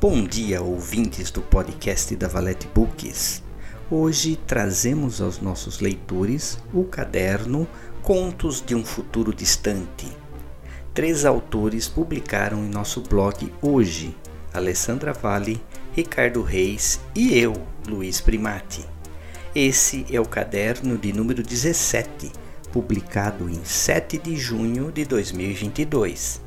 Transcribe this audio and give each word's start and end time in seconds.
Bom 0.00 0.22
dia, 0.22 0.62
ouvintes 0.62 1.28
do 1.28 1.42
podcast 1.42 2.14
da 2.14 2.28
Valete 2.28 2.68
Books. 2.72 3.42
Hoje 3.90 4.36
trazemos 4.46 5.20
aos 5.20 5.40
nossos 5.40 5.80
leitores 5.80 6.56
o 6.72 6.84
caderno 6.84 7.66
Contos 8.00 8.62
de 8.64 8.76
um 8.76 8.84
Futuro 8.84 9.34
Distante. 9.34 10.06
Três 10.94 11.24
autores 11.24 11.88
publicaram 11.88 12.58
em 12.64 12.68
nosso 12.68 13.00
blog 13.00 13.52
hoje: 13.60 14.16
Alessandra 14.54 15.12
Vale, 15.12 15.60
Ricardo 15.92 16.42
Reis 16.42 17.00
e 17.12 17.36
eu, 17.36 17.54
Luiz 17.84 18.20
Primati. 18.20 18.86
Esse 19.52 20.06
é 20.12 20.20
o 20.20 20.28
caderno 20.28 20.96
de 20.96 21.12
número 21.12 21.42
17, 21.42 22.30
publicado 22.70 23.48
em 23.48 23.64
7 23.64 24.16
de 24.16 24.36
junho 24.36 24.92
de 24.92 25.04
2022. 25.04 26.40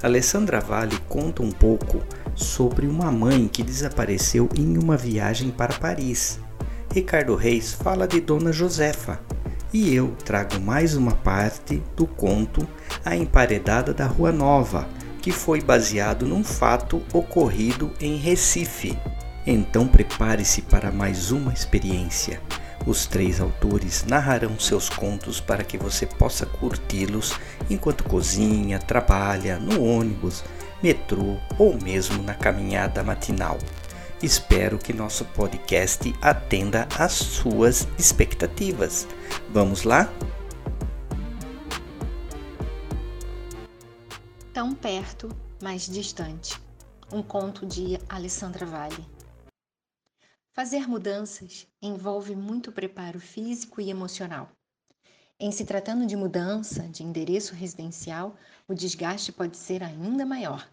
Alessandra 0.00 0.60
Vale 0.60 0.96
conta 1.08 1.42
um 1.42 1.50
pouco 1.50 2.00
sobre 2.34 2.86
uma 2.86 3.10
mãe 3.10 3.48
que 3.48 3.62
desapareceu 3.62 4.48
em 4.56 4.76
uma 4.76 4.96
viagem 4.96 5.50
para 5.50 5.74
Paris. 5.74 6.40
Ricardo 6.92 7.34
Reis 7.34 7.72
fala 7.72 8.06
de 8.06 8.20
Dona 8.20 8.52
Josefa. 8.52 9.20
E 9.72 9.92
eu 9.94 10.14
trago 10.24 10.60
mais 10.60 10.94
uma 10.94 11.12
parte 11.12 11.82
do 11.96 12.06
conto 12.06 12.66
A 13.04 13.16
Emparedada 13.16 13.92
da 13.92 14.06
Rua 14.06 14.30
Nova, 14.30 14.86
que 15.20 15.32
foi 15.32 15.60
baseado 15.60 16.26
num 16.26 16.44
fato 16.44 17.02
ocorrido 17.12 17.90
em 18.00 18.16
Recife. 18.16 18.96
Então 19.46 19.88
prepare-se 19.88 20.62
para 20.62 20.92
mais 20.92 21.30
uma 21.32 21.52
experiência. 21.52 22.40
Os 22.86 23.06
três 23.06 23.40
autores 23.40 24.04
narrarão 24.06 24.58
seus 24.58 24.88
contos 24.88 25.40
para 25.40 25.64
que 25.64 25.78
você 25.78 26.06
possa 26.06 26.44
curti-los 26.44 27.34
enquanto 27.70 28.04
cozinha, 28.04 28.78
trabalha, 28.78 29.58
no 29.58 29.82
ônibus, 29.82 30.44
metrô 30.84 31.38
ou 31.58 31.82
mesmo 31.82 32.22
na 32.22 32.34
caminhada 32.34 33.02
matinal. 33.02 33.56
Espero 34.22 34.78
que 34.78 34.92
nosso 34.92 35.24
podcast 35.24 36.12
atenda 36.20 36.86
às 36.98 37.12
suas 37.12 37.88
expectativas. 37.98 39.08
Vamos 39.48 39.84
lá? 39.84 40.12
Tão 44.52 44.74
perto, 44.74 45.34
mas 45.62 45.86
distante. 45.86 46.60
Um 47.10 47.22
conto 47.22 47.64
de 47.64 47.98
Alessandra 48.06 48.66
Vale. 48.66 49.06
Fazer 50.52 50.86
mudanças 50.86 51.66
envolve 51.80 52.36
muito 52.36 52.70
preparo 52.70 53.18
físico 53.18 53.80
e 53.80 53.88
emocional. 53.88 54.50
Em 55.40 55.50
se 55.50 55.64
tratando 55.64 56.06
de 56.06 56.14
mudança 56.14 56.82
de 56.88 57.02
endereço 57.02 57.54
residencial, 57.54 58.36
o 58.68 58.74
desgaste 58.74 59.32
pode 59.32 59.56
ser 59.56 59.82
ainda 59.82 60.24
maior, 60.24 60.68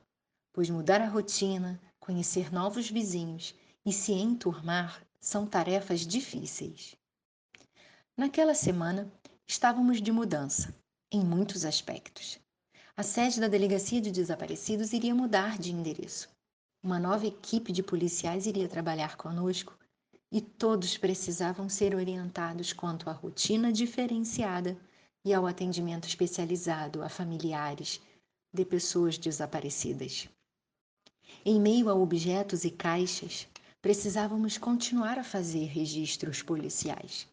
pois 0.53 0.69
mudar 0.69 1.01
a 1.01 1.07
rotina, 1.07 1.79
conhecer 1.99 2.51
novos 2.51 2.89
vizinhos 2.89 3.55
e 3.85 3.93
se 3.93 4.11
enturmar 4.11 5.01
são 5.19 5.45
tarefas 5.45 6.01
difíceis. 6.01 6.95
Naquela 8.17 8.53
semana, 8.53 9.11
estávamos 9.47 10.01
de 10.01 10.11
mudança, 10.11 10.75
em 11.11 11.23
muitos 11.23 11.65
aspectos. 11.65 12.39
A 12.95 13.03
sede 13.03 13.39
da 13.39 13.47
Delegacia 13.47 14.01
de 14.01 14.11
Desaparecidos 14.11 14.93
iria 14.93 15.15
mudar 15.15 15.57
de 15.57 15.71
endereço. 15.71 16.29
Uma 16.83 16.99
nova 16.99 17.25
equipe 17.25 17.71
de 17.71 17.81
policiais 17.81 18.45
iria 18.45 18.67
trabalhar 18.67 19.15
conosco 19.15 19.77
e 20.31 20.41
todos 20.41 20.97
precisavam 20.97 21.69
ser 21.69 21.95
orientados 21.95 22.73
quanto 22.73 23.09
à 23.09 23.13
rotina 23.13 23.71
diferenciada 23.71 24.77
e 25.23 25.33
ao 25.33 25.45
atendimento 25.45 26.07
especializado 26.07 27.03
a 27.03 27.09
familiares 27.09 28.01
de 28.53 28.65
pessoas 28.65 29.17
desaparecidas. 29.17 30.27
Em 31.45 31.59
meio 31.59 31.89
a 31.89 31.95
objetos 31.95 32.63
e 32.63 32.71
caixas, 32.71 33.47
precisávamos 33.81 34.57
continuar 34.57 35.17
a 35.17 35.23
fazer 35.23 35.65
registros 35.65 36.41
policiais, 36.41 37.27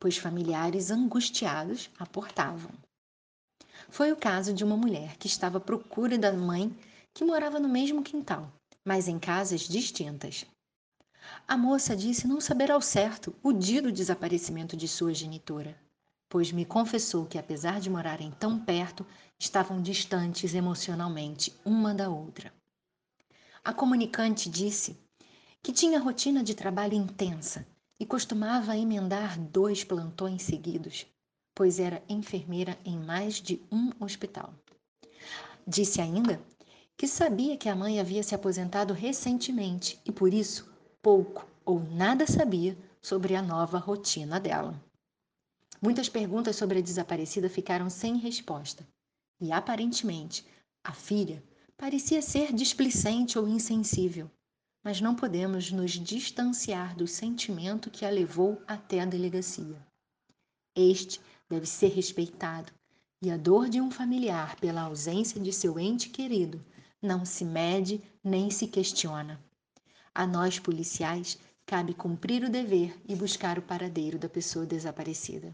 pois 0.00 0.16
familiares 0.16 0.90
angustiados 0.90 1.90
aportavam. 1.98 2.72
Foi 3.88 4.10
o 4.10 4.16
caso 4.16 4.52
de 4.52 4.64
uma 4.64 4.76
mulher 4.76 5.16
que 5.16 5.26
estava 5.26 5.58
à 5.58 5.60
procura 5.60 6.18
da 6.18 6.32
mãe 6.32 6.74
que 7.14 7.24
morava 7.24 7.60
no 7.60 7.68
mesmo 7.68 8.02
quintal 8.02 8.52
mas 8.84 9.08
em 9.08 9.18
casas 9.18 9.62
distintas. 9.62 10.44
A 11.46 11.56
moça 11.56 11.96
disse 11.96 12.26
não 12.26 12.40
saber 12.40 12.70
ao 12.70 12.80
certo 12.80 13.34
o 13.42 13.52
dia 13.52 13.80
do 13.80 13.92
desaparecimento 13.92 14.76
de 14.76 14.88
sua 14.88 15.14
genitora, 15.14 15.76
pois 16.28 16.50
me 16.50 16.64
confessou 16.64 17.26
que, 17.26 17.38
apesar 17.38 17.80
de 17.80 17.88
morarem 17.88 18.32
tão 18.32 18.58
perto, 18.58 19.06
estavam 19.38 19.80
distantes 19.80 20.54
emocionalmente 20.54 21.54
uma 21.64 21.94
da 21.94 22.08
outra. 22.10 22.52
A 23.64 23.72
comunicante 23.72 24.50
disse 24.50 24.98
que 25.62 25.72
tinha 25.72 26.00
rotina 26.00 26.42
de 26.42 26.52
trabalho 26.52 26.94
intensa 26.94 27.64
e 27.98 28.04
costumava 28.04 28.76
emendar 28.76 29.38
dois 29.38 29.84
plantões 29.84 30.42
seguidos, 30.42 31.06
pois 31.54 31.78
era 31.78 32.02
enfermeira 32.08 32.76
em 32.84 32.98
mais 32.98 33.36
de 33.36 33.62
um 33.70 33.92
hospital. 34.00 34.52
Disse 35.64 36.00
ainda 36.00 36.42
que 36.96 37.06
sabia 37.06 37.56
que 37.56 37.68
a 37.68 37.76
mãe 37.76 38.00
havia 38.00 38.24
se 38.24 38.34
aposentado 38.34 38.92
recentemente 38.92 40.00
e 40.04 40.10
por 40.10 40.34
isso 40.34 40.68
pouco 41.00 41.48
ou 41.64 41.78
nada 41.78 42.26
sabia 42.26 42.76
sobre 43.00 43.36
a 43.36 43.42
nova 43.42 43.78
rotina 43.78 44.40
dela. 44.40 44.74
Muitas 45.80 46.08
perguntas 46.08 46.56
sobre 46.56 46.80
a 46.80 46.82
desaparecida 46.82 47.48
ficaram 47.48 47.88
sem 47.88 48.16
resposta 48.16 48.84
e 49.40 49.52
aparentemente 49.52 50.44
a 50.82 50.92
filha 50.92 51.40
parecia 51.82 52.22
ser 52.22 52.52
displicente 52.52 53.36
ou 53.36 53.48
insensível, 53.48 54.30
mas 54.84 55.00
não 55.00 55.16
podemos 55.16 55.72
nos 55.72 55.90
distanciar 55.90 56.94
do 56.94 57.08
sentimento 57.08 57.90
que 57.90 58.04
a 58.04 58.08
levou 58.08 58.62
até 58.68 59.00
a 59.00 59.04
delegacia. 59.04 59.84
Este 60.76 61.20
deve 61.50 61.66
ser 61.66 61.88
respeitado 61.88 62.72
e 63.20 63.32
a 63.32 63.36
dor 63.36 63.68
de 63.68 63.80
um 63.80 63.90
familiar 63.90 64.54
pela 64.60 64.82
ausência 64.82 65.40
de 65.40 65.52
seu 65.52 65.76
ente 65.76 66.08
querido 66.08 66.64
não 67.02 67.24
se 67.24 67.44
mede 67.44 68.00
nem 68.22 68.48
se 68.48 68.68
questiona. 68.68 69.42
A 70.14 70.24
nós, 70.24 70.60
policiais, 70.60 71.36
cabe 71.66 71.94
cumprir 71.94 72.44
o 72.44 72.48
dever 72.48 72.96
e 73.08 73.16
buscar 73.16 73.58
o 73.58 73.62
paradeiro 73.62 74.20
da 74.20 74.28
pessoa 74.28 74.64
desaparecida. 74.64 75.52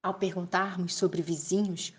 Ao 0.00 0.14
perguntarmos 0.14 0.94
sobre 0.94 1.20
vizinhos 1.20 1.92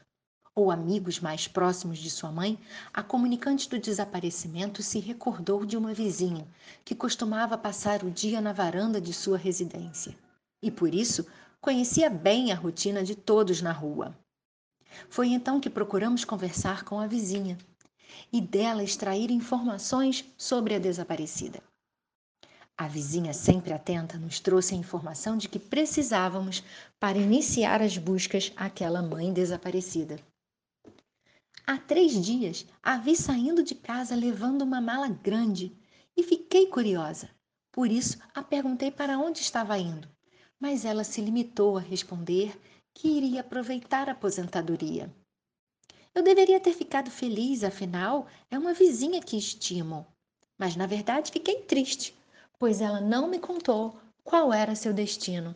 ou 0.59 0.69
amigos 0.69 1.21
mais 1.21 1.47
próximos 1.47 1.99
de 1.99 2.09
sua 2.09 2.29
mãe, 2.29 2.59
a 2.93 3.01
comunicante 3.01 3.69
do 3.69 3.79
desaparecimento 3.79 4.83
se 4.83 4.99
recordou 4.99 5.65
de 5.65 5.77
uma 5.77 5.93
vizinha 5.93 6.45
que 6.83 6.93
costumava 6.93 7.57
passar 7.57 8.03
o 8.03 8.11
dia 8.11 8.41
na 8.41 8.51
varanda 8.51 8.99
de 8.99 9.13
sua 9.13 9.37
residência 9.37 10.13
e, 10.61 10.69
por 10.69 10.93
isso, 10.93 11.25
conhecia 11.61 12.09
bem 12.09 12.51
a 12.51 12.55
rotina 12.55 13.01
de 13.01 13.15
todos 13.15 13.61
na 13.61 13.71
rua. 13.71 14.13
Foi 15.09 15.29
então 15.29 15.61
que 15.61 15.69
procuramos 15.69 16.25
conversar 16.25 16.83
com 16.83 16.99
a 16.99 17.07
vizinha 17.07 17.57
e 18.33 18.41
dela 18.41 18.83
extrair 18.83 19.31
informações 19.31 20.25
sobre 20.37 20.75
a 20.75 20.79
desaparecida. 20.79 21.63
A 22.77 22.85
vizinha, 22.85 23.33
sempre 23.33 23.71
atenta, 23.71 24.17
nos 24.17 24.41
trouxe 24.41 24.73
a 24.73 24.77
informação 24.77 25.37
de 25.37 25.47
que 25.47 25.59
precisávamos 25.59 26.63
para 26.99 27.17
iniciar 27.17 27.81
as 27.81 27.97
buscas 27.97 28.51
àquela 28.57 29.01
mãe 29.01 29.31
desaparecida. 29.31 30.19
Há 31.71 31.77
três 31.77 32.13
dias 32.25 32.65
a 32.81 32.97
vi 32.97 33.15
saindo 33.15 33.61
de 33.61 33.75
casa 33.75 34.15
levando 34.15 34.63
uma 34.63 34.81
mala 34.81 35.07
grande 35.07 35.71
e 36.17 36.23
fiquei 36.23 36.65
curiosa. 36.65 37.29
Por 37.71 37.91
isso 37.91 38.17
a 38.33 38.41
perguntei 38.41 38.89
para 38.89 39.19
onde 39.19 39.41
estava 39.41 39.77
indo, 39.77 40.09
mas 40.59 40.83
ela 40.83 41.03
se 41.03 41.21
limitou 41.21 41.77
a 41.77 41.79
responder 41.79 42.59
que 42.91 43.07
iria 43.07 43.41
aproveitar 43.41 44.09
a 44.09 44.13
aposentadoria. 44.13 45.13
Eu 46.15 46.23
deveria 46.23 46.59
ter 46.59 46.73
ficado 46.73 47.11
feliz, 47.11 47.63
afinal, 47.63 48.25
é 48.49 48.57
uma 48.57 48.73
vizinha 48.73 49.21
que 49.21 49.37
estimo. 49.37 50.07
Mas 50.57 50.75
na 50.75 50.87
verdade 50.87 51.31
fiquei 51.31 51.61
triste, 51.61 52.17
pois 52.57 52.81
ela 52.81 52.99
não 52.99 53.27
me 53.27 53.37
contou 53.37 53.95
qual 54.23 54.51
era 54.51 54.73
seu 54.73 54.91
destino. 54.91 55.55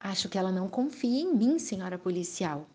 Acho 0.00 0.30
que 0.30 0.38
ela 0.38 0.50
não 0.50 0.66
confia 0.66 1.20
em 1.20 1.36
mim, 1.36 1.58
senhora 1.58 1.98
policial. 1.98 2.66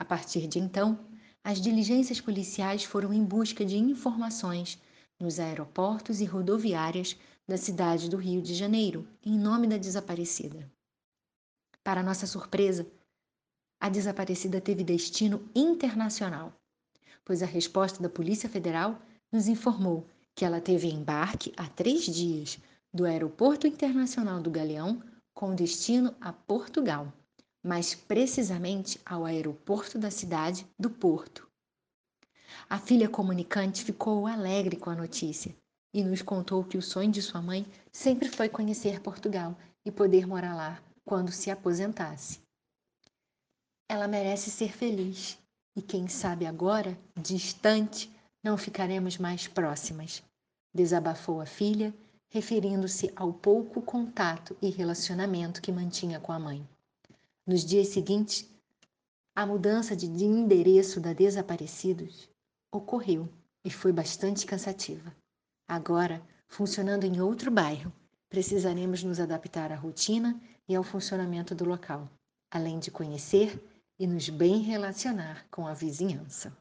A 0.00 0.04
partir 0.04 0.46
de 0.46 0.58
então, 0.58 0.98
as 1.44 1.60
diligências 1.60 2.22
policiais 2.22 2.82
foram 2.82 3.12
em 3.12 3.22
busca 3.22 3.66
de 3.66 3.76
informações 3.76 4.80
nos 5.20 5.38
aeroportos 5.38 6.22
e 6.22 6.24
rodoviárias 6.24 7.18
da 7.46 7.58
cidade 7.58 8.08
do 8.08 8.16
Rio 8.16 8.40
de 8.40 8.54
Janeiro, 8.54 9.06
em 9.22 9.38
nome 9.38 9.66
da 9.66 9.76
desaparecida. 9.76 10.66
Para 11.84 12.02
nossa 12.02 12.26
surpresa, 12.26 12.90
a 13.78 13.90
desaparecida 13.90 14.58
teve 14.58 14.82
destino 14.82 15.46
internacional, 15.54 16.50
pois 17.22 17.42
a 17.42 17.46
resposta 17.46 18.02
da 18.02 18.08
Polícia 18.08 18.48
Federal 18.48 18.98
nos 19.30 19.48
informou 19.48 20.08
que 20.34 20.46
ela 20.46 20.62
teve 20.62 20.88
embarque 20.88 21.52
há 21.58 21.68
três 21.68 22.06
dias 22.06 22.58
do 22.90 23.04
Aeroporto 23.04 23.66
Internacional 23.66 24.40
do 24.40 24.50
Galeão 24.50 25.02
com 25.34 25.54
destino 25.54 26.14
a 26.22 26.32
Portugal, 26.32 27.12
mais 27.62 27.94
precisamente 27.94 29.00
ao 29.04 29.24
aeroporto 29.24 29.98
da 29.98 30.10
cidade 30.10 30.66
do 30.78 30.88
Porto. 30.88 31.48
A 32.68 32.78
filha 32.78 33.08
comunicante 33.08 33.84
ficou 33.84 34.26
alegre 34.26 34.76
com 34.76 34.90
a 34.90 34.94
notícia 34.94 35.54
e 35.92 36.02
nos 36.02 36.22
contou 36.22 36.64
que 36.64 36.78
o 36.78 36.82
sonho 36.82 37.10
de 37.10 37.20
sua 37.20 37.42
mãe 37.42 37.66
sempre 37.92 38.28
foi 38.28 38.48
conhecer 38.48 39.00
Portugal 39.00 39.56
e 39.84 39.90
poder 39.90 40.26
morar 40.26 40.54
lá 40.54 40.82
quando 41.04 41.32
se 41.32 41.50
aposentasse. 41.50 42.40
Ela 43.88 44.06
merece 44.06 44.50
ser 44.50 44.72
feliz 44.72 45.38
e 45.76 45.82
quem 45.82 46.08
sabe 46.08 46.46
agora, 46.46 46.98
distante, 47.16 48.10
não 48.42 48.56
ficaremos 48.56 49.18
mais 49.18 49.46
próximas, 49.48 50.22
desabafou 50.72 51.40
a 51.40 51.46
filha, 51.46 51.92
referindo-se 52.28 53.12
ao 53.16 53.32
pouco 53.32 53.82
contato 53.82 54.56
e 54.62 54.70
relacionamento 54.70 55.60
que 55.60 55.72
mantinha 55.72 56.20
com 56.20 56.32
a 56.32 56.38
mãe. 56.38 56.66
Nos 57.50 57.64
dias 57.64 57.88
seguintes, 57.88 58.48
a 59.34 59.44
mudança 59.44 59.96
de 59.96 60.06
endereço 60.06 61.00
da 61.00 61.12
desaparecidos 61.12 62.28
ocorreu 62.72 63.28
e 63.64 63.70
foi 63.72 63.92
bastante 63.92 64.46
cansativa. 64.46 65.12
Agora, 65.68 66.24
funcionando 66.46 67.02
em 67.02 67.20
outro 67.20 67.50
bairro, 67.50 67.92
precisaremos 68.28 69.02
nos 69.02 69.18
adaptar 69.18 69.72
à 69.72 69.74
rotina 69.74 70.40
e 70.68 70.76
ao 70.76 70.84
funcionamento 70.84 71.52
do 71.52 71.64
local, 71.64 72.08
além 72.52 72.78
de 72.78 72.88
conhecer 72.88 73.60
e 73.98 74.06
nos 74.06 74.28
bem 74.28 74.60
relacionar 74.60 75.44
com 75.50 75.66
a 75.66 75.74
vizinhança. 75.74 76.56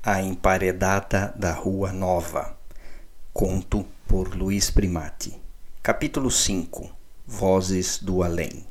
A 0.00 0.22
Emparedada 0.22 1.34
da 1.36 1.52
Rua 1.52 1.92
Nova. 1.92 2.56
Conto 3.32 3.84
por 4.06 4.36
Luiz 4.36 4.70
Primati. 4.70 5.49
Capítulo 5.82 6.30
5 6.30 6.90
Vozes 7.26 7.98
do 8.02 8.22
Além. 8.22 8.66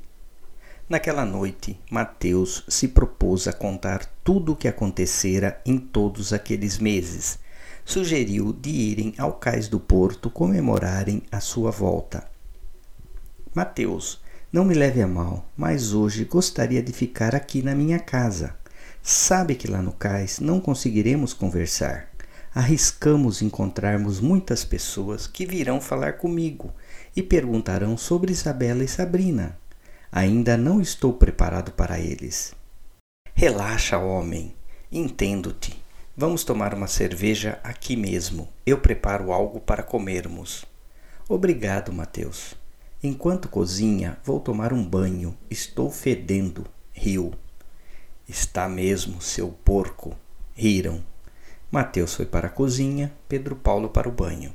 Naquela 0.88 1.26
noite, 1.26 1.80
Mateus 1.90 2.64
se 2.68 2.88
propôs 2.88 3.48
a 3.48 3.52
contar 3.52 4.06
tudo 4.24 4.52
o 4.52 4.56
que 4.56 4.68
acontecera 4.68 5.60
em 5.66 5.80
todos 5.80 6.34
aqueles 6.34 6.78
meses. 6.78 7.40
Sugeriu 7.84 8.54
de 8.54 8.70
irem 8.70 9.16
ao 9.18 9.34
cais 9.34 9.68
do 9.68 9.80
porto 9.80 10.30
comemorarem 10.30 11.24
a 11.32 11.40
sua 11.40 11.72
volta. 11.72 12.30
Mateus, 13.56 14.22
não 14.54 14.64
me 14.64 14.76
leve 14.76 15.02
a 15.02 15.08
mal, 15.08 15.44
mas 15.58 15.94
hoje 15.94 16.26
gostaria 16.26 16.84
de 16.84 16.94
ficar 16.94 17.34
aqui 17.34 17.64
na 17.64 17.74
minha 17.74 17.98
casa. 17.98 18.56
Sabe 19.02 19.56
que 19.56 19.68
lá 19.68 19.82
no 19.82 19.94
cais 19.94 20.40
não 20.40 20.62
conseguiremos 20.62 21.34
conversar. 21.34 22.08
Arriscamos 22.54 23.42
encontrarmos 23.42 24.20
muitas 24.20 24.64
pessoas 24.64 25.26
que 25.26 25.44
virão 25.44 25.82
falar 25.82 26.14
comigo 26.14 26.72
e 27.20 27.24
perguntarão 27.24 27.98
sobre 27.98 28.32
Isabela 28.32 28.84
e 28.84 28.88
Sabrina. 28.88 29.58
Ainda 30.10 30.56
não 30.56 30.82
estou 30.82 31.14
preparado 31.14 31.72
para 31.74 32.00
eles. 32.00 32.56
Relaxa, 33.36 33.98
homem. 33.98 34.56
Entendo-te. 34.90 35.84
Vamos 36.16 36.44
tomar 36.44 36.74
uma 36.74 36.88
cerveja 36.88 37.60
aqui 37.64 37.96
mesmo. 37.96 38.48
Eu 38.66 38.80
preparo 38.80 39.32
algo 39.34 39.60
para 39.60 39.84
comermos. 39.84 40.66
Obrigado, 41.28 41.92
Mateus. 41.92 42.56
Enquanto 43.04 43.50
cozinha, 43.50 44.18
vou 44.24 44.40
tomar 44.40 44.72
um 44.72 44.84
banho. 44.84 45.38
Estou 45.50 45.92
fedendo. 45.92 46.66
Riu. 46.92 47.34
Está 48.28 48.68
mesmo, 48.70 49.22
seu 49.22 49.50
porco. 49.50 50.16
Riram. 50.56 51.04
Mateus 51.70 52.16
foi 52.16 52.26
para 52.26 52.48
a 52.48 52.52
cozinha, 52.52 53.14
Pedro 53.28 53.56
Paulo 53.56 53.90
para 53.90 54.08
o 54.08 54.12
banho. 54.12 54.54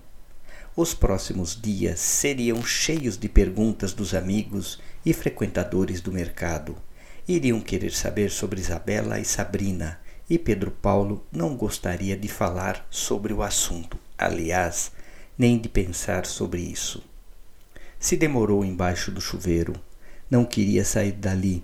Os 0.76 0.93
próximos 0.93 1.56
dias 1.61 2.00
seriam 2.00 2.61
cheios 2.65 3.17
de 3.17 3.29
perguntas 3.29 3.93
dos 3.93 4.12
amigos 4.12 4.81
e 5.06 5.12
frequentadores 5.12 6.00
do 6.00 6.11
mercado. 6.11 6.75
Iriam 7.29 7.61
querer 7.61 7.93
saber 7.93 8.29
sobre 8.29 8.61
Isabela 8.61 9.21
e 9.21 9.25
Sabrina, 9.25 10.00
e 10.29 10.37
Pedro 10.37 10.73
Paulo 10.73 11.25
não 11.31 11.55
gostaria 11.55 12.17
de 12.17 12.26
falar 12.26 12.85
sobre 12.91 13.32
o 13.32 13.41
assunto, 13.41 13.97
aliás, 14.19 14.91
nem 15.38 15.59
de 15.59 15.69
pensar 15.69 16.26
sobre 16.26 16.61
isso. 16.61 17.05
Se 17.97 18.17
demorou 18.17 18.65
embaixo 18.65 19.12
do 19.12 19.20
chuveiro, 19.20 19.75
não 20.29 20.44
queria 20.44 20.85
sair 20.85 21.12
dali. 21.12 21.62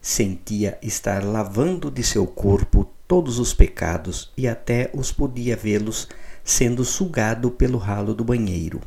Sentia 0.00 0.78
estar 0.80 1.24
lavando 1.24 1.90
de 1.90 2.04
seu 2.04 2.24
corpo 2.24 2.88
todos 3.08 3.40
os 3.40 3.52
pecados 3.52 4.32
e 4.36 4.46
até 4.46 4.90
os 4.94 5.10
podia 5.10 5.56
vê-los 5.56 6.06
sendo 6.44 6.84
sugado 6.84 7.50
pelo 7.50 7.78
ralo 7.78 8.14
do 8.14 8.22
banheiro. 8.22 8.82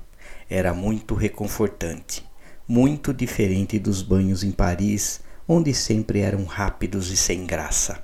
Era 0.48 0.74
muito 0.74 1.15
reconfortante, 1.15 2.24
muito 2.68 3.12
diferente 3.12 3.80
dos 3.80 4.04
banhos 4.04 4.44
em 4.44 4.51
Paris, 4.51 5.19
onde 5.48 5.74
sempre 5.74 6.19
eram 6.19 6.45
rápidos 6.45 7.09
e 7.09 7.18
sem 7.18 7.45
graça. 7.45 8.04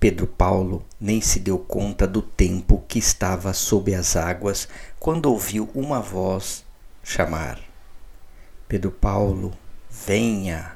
Pedro 0.00 0.26
Paulo 0.26 0.82
nem 1.00 1.20
se 1.20 1.38
deu 1.38 1.58
conta 1.58 2.06
do 2.06 2.22
tempo 2.22 2.82
que 2.88 2.98
estava 2.98 3.52
sob 3.52 3.94
as 3.94 4.16
águas 4.16 4.66
quando 4.98 5.26
ouviu 5.26 5.68
uma 5.74 6.00
voz 6.00 6.64
chamar. 7.02 7.60
Pedro 8.66 8.90
Paulo, 8.90 9.52
venha! 9.90 10.72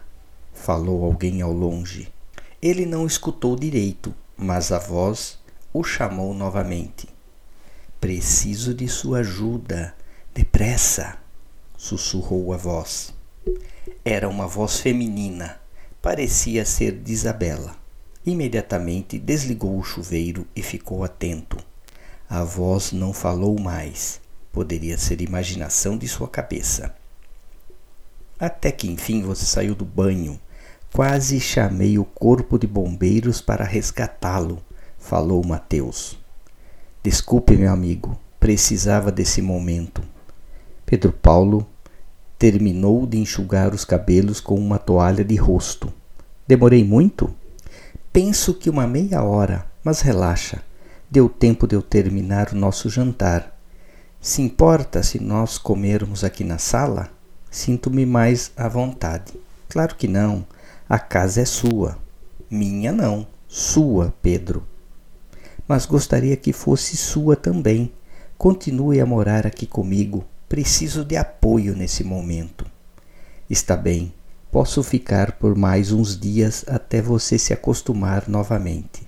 falou 0.53 1.05
alguém 1.05 1.43
ao 1.43 1.53
longe. 1.53 2.13
Ele 2.61 2.87
não 2.87 3.07
escutou 3.07 3.57
direito, 3.57 4.15
mas 4.37 4.71
a 4.71 4.79
voz 4.79 5.39
o 5.73 5.83
chamou 5.83 6.33
novamente. 6.33 7.14
Preciso 8.05 8.75
de 8.75 8.87
sua 8.87 9.21
ajuda. 9.21 9.95
Depressa! 10.35 11.17
sussurrou 11.75 12.53
a 12.53 12.57
voz. 12.59 13.15
Era 14.05 14.29
uma 14.29 14.47
voz 14.47 14.79
feminina. 14.79 15.59
Parecia 16.03 16.67
ser 16.67 16.93
de 16.93 17.11
Isabela. 17.11 17.75
Imediatamente 18.27 19.19
desligou 19.19 19.79
o 19.79 19.83
chuveiro 19.83 20.47
e 20.55 20.61
ficou 20.61 21.03
atento. 21.03 21.57
A 22.29 22.45
voz 22.45 22.93
não 22.93 23.15
falou 23.15 23.59
mais. 23.59 24.21
Poderia 24.53 24.99
ser 24.99 25.23
imaginação 25.23 25.97
de 25.97 26.07
sua 26.07 26.29
cabeça. 26.29 26.95
Até 28.39 28.71
que 28.71 28.87
enfim 28.87 29.23
você 29.23 29.47
saiu 29.47 29.75
do 29.75 29.87
banho. 29.87 30.39
Quase 30.93 31.41
chamei 31.41 31.99
o 31.99 32.05
corpo 32.05 32.59
de 32.59 32.67
bombeiros 32.67 33.41
para 33.41 33.65
resgatá-lo, 33.65 34.63
falou 34.99 35.43
Mateus. 35.43 36.23
Desculpe, 37.05 37.55
meu 37.55 37.71
amigo, 37.71 38.19
precisava 38.41 39.13
desse 39.13 39.43
momento. 39.43 40.01
Pedro 40.87 41.13
Paulo 41.13 41.67
terminou 42.39 43.07
de 43.07 43.19
enxugar 43.19 43.75
os 43.75 43.85
cabelos 43.85 44.41
com 44.41 44.55
uma 44.55 44.79
toalha 44.79 45.23
de 45.23 45.37
rosto. 45.37 45.93
Demorei 46.49 46.83
muito? 46.83 47.29
Penso 48.11 48.55
que 48.55 48.71
uma 48.71 48.87
meia 48.87 49.23
hora, 49.23 49.67
mas 49.85 50.01
relaxa. 50.01 50.63
Deu 51.11 51.29
tempo 51.29 51.67
de 51.67 51.77
eu 51.77 51.83
terminar 51.83 52.53
o 52.53 52.57
nosso 52.57 52.89
jantar. 52.89 53.55
Se 54.19 54.41
importa 54.41 55.03
se 55.03 55.23
nós 55.23 55.59
comermos 55.59 56.25
aqui 56.25 56.43
na 56.43 56.57
sala? 56.57 57.11
Sinto-me 57.51 58.07
mais 58.07 58.51
à 58.57 58.67
vontade. 58.67 59.35
Claro 59.69 59.95
que 59.95 60.09
não. 60.09 60.47
A 60.89 60.99
casa 60.99 61.43
é 61.43 61.45
sua. 61.45 61.99
Minha 62.51 62.93
não. 62.93 63.27
Sua, 63.47 64.15
Pedro 64.23 64.67
mas 65.67 65.87
gostaria 65.87 66.37
que 66.37 66.53
fosse 66.53 66.97
sua 66.97 67.37
também. 67.37 67.93
Continue 68.37 69.01
a 69.01 69.07
morar 69.07 69.47
aqui 69.47 69.67
comigo. 69.67 70.25
Preciso 70.49 71.05
de 71.05 71.17
apoio 71.17 71.75
nesse 71.75 72.05
momento. 72.05 72.67
Está 73.49 73.77
bem, 73.77 74.13
posso 74.51 74.83
ficar 74.83 75.33
por 75.33 75.57
mais 75.57 75.91
uns 75.93 76.19
dias 76.19 76.65
até 76.69 77.01
você 77.01 77.39
se 77.39 77.53
acostumar 77.53 78.29
novamente. 78.29 79.07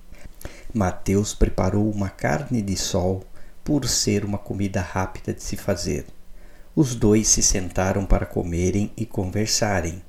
Mateus 0.72 1.34
preparou 1.34 1.90
uma 1.90 2.08
carne 2.08 2.60
de 2.60 2.76
sol 2.76 3.22
por 3.62 3.86
ser 3.88 4.24
uma 4.24 4.38
comida 4.38 4.80
rápida 4.80 5.32
de 5.32 5.42
se 5.42 5.56
fazer. 5.56 6.06
Os 6.74 6.94
dois 6.94 7.28
se 7.28 7.42
sentaram 7.42 8.04
para 8.04 8.26
comerem 8.26 8.92
e 8.96 9.06
conversarem. 9.06 10.02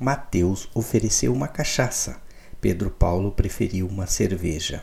Mateus 0.00 0.68
ofereceu 0.74 1.32
uma 1.32 1.48
cachaça. 1.48 2.16
Pedro 2.60 2.90
Paulo 2.90 3.30
preferiu 3.32 3.86
uma 3.86 4.06
cerveja. 4.06 4.82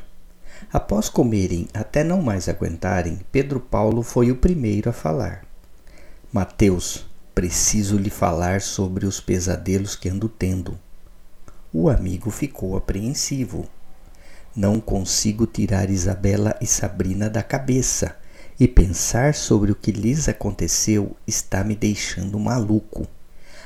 Após 0.72 1.10
comerem 1.10 1.67
até 1.74 2.03
não 2.03 2.22
mais 2.22 2.50
aguentarem, 2.50 3.19
Pedro 3.31 3.60
Paulo 3.60 4.01
foi 4.01 4.31
o 4.31 4.36
primeiro 4.36 4.89
a 4.89 4.93
falar. 4.93 5.45
Mateus, 6.31 7.05
preciso 7.36 7.98
lhe 7.98 8.10
falar 8.10 8.62
sobre 8.62 9.05
os 9.05 9.19
pesadelos 9.19 9.95
que 9.95 10.10
ando 10.10 10.27
tendo. 10.27 10.79
O 11.72 11.89
amigo 11.89 12.31
ficou 12.31 12.75
apreensivo. 12.75 13.67
Não 14.55 14.79
consigo 14.79 15.45
tirar 15.45 15.89
Isabela 15.89 16.55
e 16.62 16.65
Sabrina 16.65 17.29
da 17.29 17.43
cabeça, 17.43 18.15
e 18.60 18.67
pensar 18.67 19.33
sobre 19.33 19.72
o 19.72 19.75
que 19.75 19.91
lhes 19.91 20.29
aconteceu 20.29 21.15
está 21.25 21.63
me 21.63 21.75
deixando 21.75 22.39
maluco. 22.39 23.07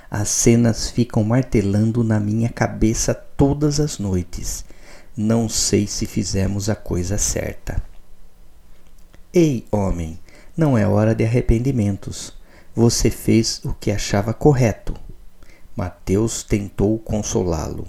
As 0.09 0.29
cenas 0.29 0.89
ficam 0.89 1.23
martelando 1.23 2.03
na 2.03 2.19
minha 2.19 2.49
cabeça 2.49 3.13
todas 3.13 3.79
as 3.79 3.99
noites 3.99 4.63
não 5.17 5.49
sei 5.49 5.87
se 5.87 6.05
fizemos 6.05 6.69
a 6.69 6.75
coisa 6.75 7.17
certa. 7.17 7.81
Ei, 9.33 9.65
homem, 9.71 10.19
não 10.55 10.77
é 10.77 10.87
hora 10.87 11.15
de 11.15 11.25
arrependimentos. 11.25 12.33
Você 12.75 13.09
fez 13.09 13.59
o 13.65 13.73
que 13.73 13.89
achava 13.89 14.31
correto. 14.31 14.93
Mateus 15.75 16.43
tentou 16.43 16.99
consolá-lo. 16.99 17.87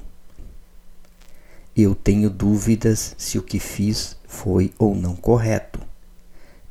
Eu 1.77 1.95
tenho 1.95 2.31
dúvidas 2.31 3.15
se 3.19 3.39
o 3.39 3.43
que 3.43 3.61
fiz 3.61 4.17
foi 4.27 4.73
ou 4.79 4.95
não 4.95 5.15
correto. 5.15 5.81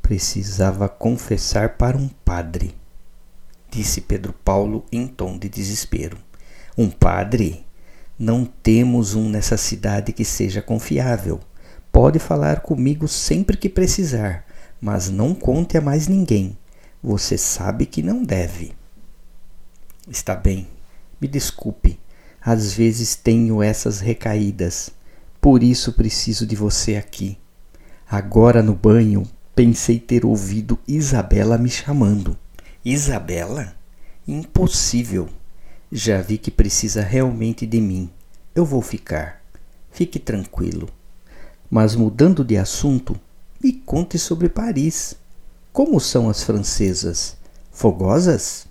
Precisava 0.01 0.89
confessar 0.89 1.77
para 1.77 1.95
um 1.95 2.07
padre, 2.07 2.75
disse 3.69 4.01
Pedro 4.01 4.33
Paulo 4.33 4.83
em 4.91 5.05
tom 5.05 5.37
de 5.37 5.47
desespero. 5.47 6.17
Um 6.75 6.89
padre? 6.89 7.66
Não 8.19 8.45
temos 8.45 9.13
um 9.13 9.29
nessa 9.29 9.57
cidade 9.57 10.12
que 10.12 10.25
seja 10.25 10.59
confiável. 10.59 11.39
Pode 11.91 12.17
falar 12.17 12.62
comigo 12.62 13.07
sempre 13.07 13.55
que 13.55 13.69
precisar, 13.69 14.43
mas 14.81 15.07
não 15.09 15.36
conte 15.36 15.77
a 15.77 15.81
mais 15.81 16.07
ninguém. 16.07 16.57
Você 17.03 17.38
sabe 17.38 17.86
que 17.86 18.01
não 18.01 18.24
deve. 18.24 18.74
Está 20.09 20.36
bem, 20.36 20.67
me 21.21 21.27
desculpe. 21.27 22.00
Às 22.41 22.74
vezes 22.74 23.15
tenho 23.15 23.62
essas 23.62 24.00
recaídas. 24.00 24.89
Por 25.39 25.62
isso 25.62 25.93
preciso 25.93 26.47
de 26.47 26.55
você 26.55 26.95
aqui. 26.95 27.38
Agora 28.09 28.63
no 28.63 28.74
banho, 28.74 29.24
pensei 29.53 30.00
ter 30.00 30.25
ouvido 30.25 30.79
Isabela 30.88 31.57
me 31.57 31.69
chamando. 31.69 32.36
Isabela? 32.83 33.75
Impossível. 34.27 35.29
Já 35.91 36.22
vi 36.22 36.38
que 36.38 36.51
precisa 36.51 37.01
realmente 37.01 37.65
de 37.65 37.79
mim. 37.79 38.10
Eu 38.53 38.65
vou 38.65 38.82
ficar. 38.82 39.41
Fique 39.89 40.20
tranquilo. 40.20 40.89
Mas 41.70 41.96
mudando 41.96 42.44
de 42.44 42.58
assunto, 42.58 43.17
me 43.63 43.72
conte 43.72 44.20
sobre 44.20 44.50
Paris. 44.50 45.15
Como 45.72 45.98
são 46.01 46.29
as 46.29 46.44
francesas? 46.44 47.38
Fogosas? 47.72 48.67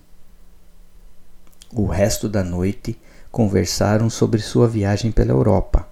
O 1.72 1.86
resto 1.86 2.28
da 2.28 2.44
noite 2.44 2.98
conversaram 3.32 4.10
sobre 4.10 4.42
sua 4.42 4.68
viagem 4.68 5.10
pela 5.10 5.32
Europa. 5.32 5.88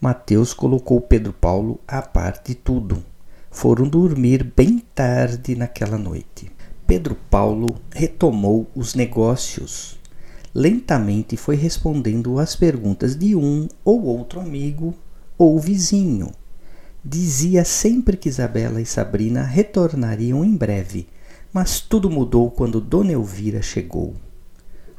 Mateus 0.00 0.54
colocou 0.54 1.00
Pedro 1.00 1.32
Paulo 1.32 1.80
a 1.86 2.00
par 2.00 2.40
de 2.44 2.54
tudo. 2.54 3.04
Foram 3.50 3.88
dormir 3.88 4.44
bem 4.44 4.78
tarde 4.94 5.56
naquela 5.56 5.98
noite. 5.98 6.48
Pedro 6.86 7.16
Paulo 7.28 7.76
retomou 7.92 8.70
os 8.72 8.94
negócios. 8.94 9.99
Lentamente 10.54 11.36
foi 11.36 11.54
respondendo 11.54 12.38
às 12.38 12.56
perguntas 12.56 13.16
de 13.16 13.36
um 13.36 13.68
ou 13.84 14.04
outro 14.04 14.40
amigo 14.40 14.94
ou 15.38 15.58
vizinho. 15.58 16.32
Dizia 17.04 17.64
sempre 17.64 18.16
que 18.16 18.28
Isabela 18.28 18.80
e 18.80 18.86
Sabrina 18.86 19.42
retornariam 19.42 20.44
em 20.44 20.56
breve, 20.56 21.08
mas 21.52 21.80
tudo 21.80 22.10
mudou 22.10 22.50
quando 22.50 22.80
Dona 22.80 23.12
Elvira 23.12 23.62
chegou. 23.62 24.14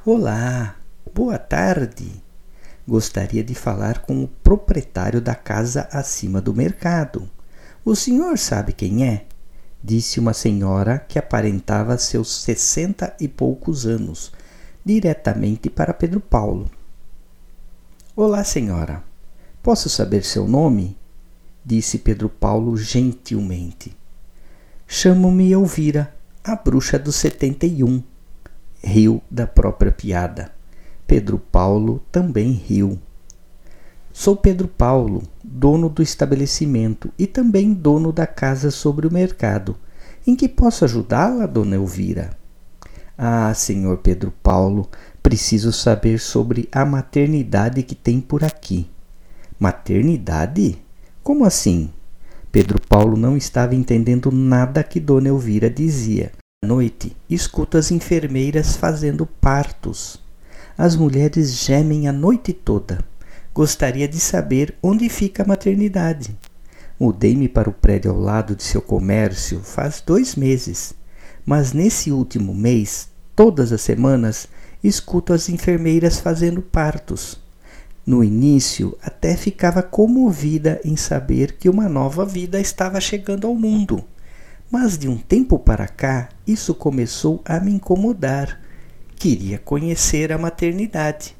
Olá, 0.05 0.77
boa 1.13 1.38
tarde. 1.38 2.12
Gostaria 2.88 3.43
de 3.43 3.53
falar 3.53 4.00
com 4.00 4.24
o 4.24 4.27
proprietário 4.27 5.22
da 5.22 5.36
casa 5.36 5.88
acima 5.91 6.41
do 6.41 6.53
mercado. 6.53 7.29
O 7.86 7.96
senhor 7.96 8.38
sabe 8.38 8.74
quem 8.74 9.05
é? 9.05 9.25
Disse 9.84 10.20
uma 10.20 10.34
senhora 10.34 10.98
que 10.98 11.20
aparentava 11.20 11.98
seus 11.98 12.41
sessenta 12.41 13.15
e 13.20 13.27
poucos 13.27 13.86
anos, 13.86 14.31
diretamente 14.83 15.69
para 15.69 15.93
Pedro 15.93 16.19
Paulo. 16.19 16.69
Olá, 18.15 18.43
senhora. 18.43 19.03
Posso 19.61 19.89
saber 19.89 20.23
seu 20.23 20.47
nome? 20.47 20.97
Disse 21.63 22.00
Pedro 22.00 22.27
Paulo 22.27 22.75
gentilmente. 22.75 23.95
Chamo-me 24.88 25.51
Elvira, 25.51 26.13
a 26.43 26.55
bruxa 26.55 26.97
do 26.97 27.11
setenta 27.11 27.65
e 27.65 27.83
um 27.83 28.01
riu 28.83 29.21
da 29.29 29.45
própria 29.45 29.91
piada. 29.91 30.51
Pedro 31.05 31.38
Paulo 31.38 32.01
também 32.11 32.51
riu. 32.51 33.00
Sou 34.11 34.35
Pedro 34.35 34.67
Paulo, 34.67 35.23
dono 35.43 35.88
do 35.88 36.01
estabelecimento 36.01 37.11
e 37.17 37.27
também 37.27 37.73
dono 37.73 38.11
da 38.11 38.25
casa 38.25 38.71
sobre 38.71 39.07
o 39.07 39.13
mercado. 39.13 39.77
Em 40.25 40.35
que 40.35 40.50
posso 40.50 40.83
ajudá-la, 40.83 41.45
dona 41.45 41.75
Elvira? 41.75 42.40
Ah, 43.24 43.54
senhor 43.54 43.98
Pedro 43.98 44.34
Paulo, 44.42 44.90
preciso 45.22 45.72
saber 45.72 46.20
sobre 46.20 46.68
a 46.72 46.84
maternidade 46.84 47.84
que 47.84 47.94
tem 47.94 48.20
por 48.20 48.44
aqui. 48.44 48.90
Maternidade? 49.60 50.82
Como 51.22 51.46
assim? 51.46 51.92
Pedro 52.51 52.82
Paulo 52.82 53.16
não 53.16 53.38
estava 53.38 53.75
entendendo 53.75 54.32
nada 54.32 54.84
que 54.84 55.00
Dona 55.00 55.28
Elvira 55.28 55.70
dizia 55.70 56.32
noite, 56.66 57.16
escuto 57.30 57.78
as 57.78 57.92
enfermeiras 57.92 58.75
fazendo 58.75 59.28
partos. 59.28 60.20
As 60.75 60.96
mulheres 60.96 61.54
gemem 61.54 62.08
a 62.08 62.12
noite 62.12 62.54
toda. 62.54 63.06
Gostaria 63.54 64.08
de 64.08 64.20
saber 64.20 64.74
onde 64.82 65.08
fica 65.10 65.44
a 65.44 65.48
maternidade. 65.48 66.36
Mudei-me 67.00 67.48
para 67.48 67.70
o 67.70 67.74
prédio 67.74 68.10
ao 68.10 68.20
lado 68.20 68.56
de 68.56 68.63
seu 68.63 68.82
comércio 68.82 69.60
faz 69.60 70.01
dois 70.01 70.36
meses, 70.36 70.96
mas 71.46 71.72
nesse 71.72 72.12
último 72.12 72.54
mês, 72.56 73.11
todas 73.43 73.71
as 73.71 73.81
semanas, 73.81 74.48
escuto 74.83 75.33
as 75.33 75.50
enfermeiras 75.50 76.19
fazendo 76.19 76.62
partos. 76.62 77.39
No 78.05 78.24
início, 78.24 78.98
até 79.01 79.36
ficava 79.36 79.81
comovida 79.83 80.79
em 80.83 80.95
saber 80.95 81.53
que 81.53 81.69
uma 81.69 81.88
nova 81.88 82.25
vida 82.25 82.60
estava 82.60 83.00
chegando 83.01 83.48
ao 83.48 83.55
mundo 83.55 84.03
mas 84.71 84.98
de 84.98 85.10
um 85.10 85.17
tempo 85.17 85.60
para 85.60 85.86
cá, 85.86 86.29
isso 86.48 86.74
começou 86.74 87.41
a 87.43 87.60
me 87.60 87.74
incomodar. 87.74 88.57
Queria 89.17 89.60
conhecer 89.60 90.31
a 90.31 90.38
maternidade. 90.38 91.36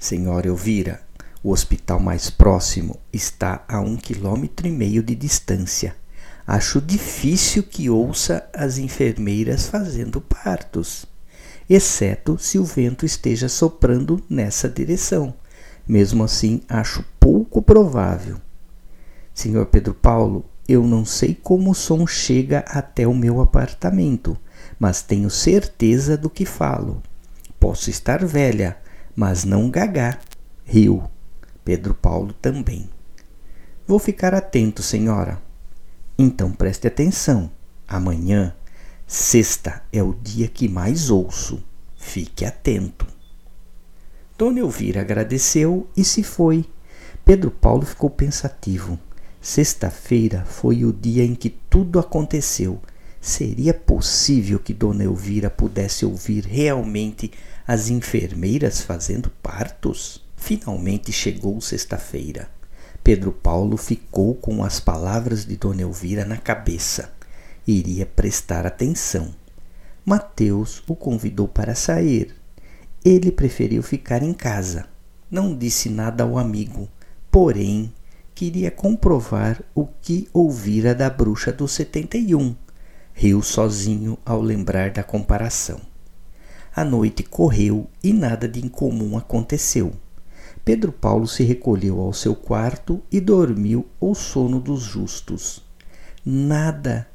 Senhora 0.00 0.48
Elvira, 0.48 1.00
o 1.44 1.52
hospital 1.52 2.00
mais 2.00 2.28
próximo 2.28 2.98
está 3.12 3.64
a 3.68 3.80
um 3.80 3.96
quilômetro 3.96 4.66
e 4.66 4.72
meio 4.72 5.00
de 5.00 5.14
distância. 5.14 5.94
Acho 6.44 6.80
difícil 6.80 7.62
que 7.62 7.88
ouça 7.88 8.50
as 8.52 8.78
enfermeiras 8.78 9.68
fazendo 9.68 10.20
partos, 10.20 11.06
exceto 11.68 12.38
se 12.38 12.58
o 12.58 12.64
vento 12.64 13.04
esteja 13.04 13.48
soprando 13.48 14.22
nessa 14.28 14.68
direção. 14.68 15.34
Mesmo 15.86 16.24
assim, 16.24 16.62
acho 16.68 17.04
pouco 17.18 17.60
provável. 17.60 18.36
Senhor 19.34 19.66
Pedro 19.66 19.94
Paulo, 19.94 20.44
eu 20.68 20.86
não 20.86 21.04
sei 21.04 21.34
como 21.34 21.70
o 21.70 21.74
som 21.74 22.06
chega 22.06 22.60
até 22.68 23.06
o 23.06 23.14
meu 23.14 23.40
apartamento, 23.40 24.36
mas 24.78 25.02
tenho 25.02 25.30
certeza 25.30 26.16
do 26.16 26.30
que 26.30 26.46
falo. 26.46 27.02
Posso 27.58 27.90
estar 27.90 28.24
velha, 28.24 28.76
mas 29.14 29.44
não 29.44 29.70
gagá. 29.70 30.18
Riu. 30.64 31.04
Pedro 31.64 31.94
Paulo 31.94 32.32
também. 32.32 32.88
Vou 33.86 33.98
ficar 33.98 34.34
atento, 34.34 34.82
senhora. 34.82 35.40
Então 36.18 36.52
preste 36.52 36.86
atenção. 36.86 37.50
Amanhã, 37.86 38.54
sexta, 39.12 39.82
é 39.92 40.02
o 40.02 40.14
dia 40.14 40.48
que 40.48 40.66
mais 40.66 41.10
ouço. 41.10 41.62
Fique 41.98 42.46
atento. 42.46 43.06
Dona 44.38 44.60
Elvira 44.60 45.02
agradeceu 45.02 45.86
e 45.94 46.02
se 46.02 46.22
foi. 46.22 46.64
Pedro 47.22 47.50
Paulo 47.50 47.84
ficou 47.84 48.08
pensativo. 48.08 48.98
Sexta-feira 49.38 50.46
foi 50.46 50.86
o 50.86 50.94
dia 50.94 51.22
em 51.24 51.34
que 51.34 51.50
tudo 51.50 51.98
aconteceu. 51.98 52.80
Seria 53.20 53.74
possível 53.74 54.58
que 54.58 54.72
Dona 54.72 55.04
Elvira 55.04 55.50
pudesse 55.50 56.06
ouvir 56.06 56.46
realmente 56.46 57.30
as 57.68 57.90
enfermeiras 57.90 58.80
fazendo 58.80 59.28
partos? 59.42 60.24
Finalmente 60.36 61.12
chegou 61.12 61.60
sexta-feira. 61.60 62.48
Pedro 63.04 63.30
Paulo 63.30 63.76
ficou 63.76 64.34
com 64.34 64.64
as 64.64 64.80
palavras 64.80 65.44
de 65.44 65.58
Dona 65.58 65.82
Elvira 65.82 66.24
na 66.24 66.38
cabeça. 66.38 67.12
Iria 67.66 68.04
prestar 68.04 68.66
atenção. 68.66 69.32
Mateus 70.04 70.82
o 70.88 70.96
convidou 70.96 71.46
para 71.46 71.76
sair. 71.76 72.34
Ele 73.04 73.30
preferiu 73.30 73.84
ficar 73.84 74.20
em 74.20 74.32
casa. 74.32 74.86
Não 75.30 75.56
disse 75.56 75.88
nada 75.88 76.24
ao 76.24 76.38
amigo, 76.38 76.88
porém 77.30 77.92
queria 78.34 78.68
comprovar 78.68 79.62
o 79.76 79.86
que 79.86 80.28
ouvira 80.32 80.92
da 80.92 81.08
bruxa 81.08 81.52
do 81.52 81.68
71. 81.68 82.56
Riu 83.14 83.40
sozinho 83.42 84.18
ao 84.26 84.40
lembrar 84.40 84.90
da 84.90 85.04
comparação. 85.04 85.80
A 86.74 86.84
noite 86.84 87.22
correu 87.22 87.88
e 88.02 88.12
nada 88.12 88.48
de 88.48 88.64
incomum 88.64 89.16
aconteceu. 89.16 89.92
Pedro 90.64 90.90
Paulo 90.90 91.28
se 91.28 91.44
recolheu 91.44 92.00
ao 92.00 92.12
seu 92.12 92.34
quarto 92.34 93.00
e 93.10 93.20
dormiu 93.20 93.86
o 94.00 94.16
sono 94.16 94.58
dos 94.58 94.80
justos. 94.80 95.62
Nada 96.24 97.06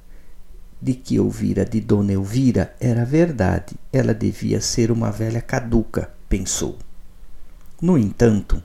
de 0.82 0.94
que 0.94 1.20
ouvira 1.20 1.66
de 1.66 1.82
Dona 1.82 2.14
Elvira 2.14 2.76
era 2.80 3.06
verdade. 3.06 3.76
Ela 3.92 4.14
devia 4.14 4.62
ser 4.62 4.92
uma 4.92 5.12
velha 5.12 5.42
caduca, 5.42 6.10
pensou. 6.30 6.78
No 7.82 7.98
entanto, 7.98 8.62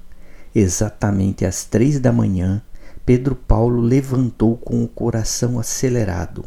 Exatamente 0.54 1.47
às 1.47 1.64
três 1.64 1.99
da 1.99 2.12
manhã, 2.12 2.61
Pedro 3.07 3.35
Paulo 3.35 3.81
levantou 3.81 4.57
com 4.59 4.85
o 4.85 4.88
coração 4.88 5.59
acelerado. 5.59 6.45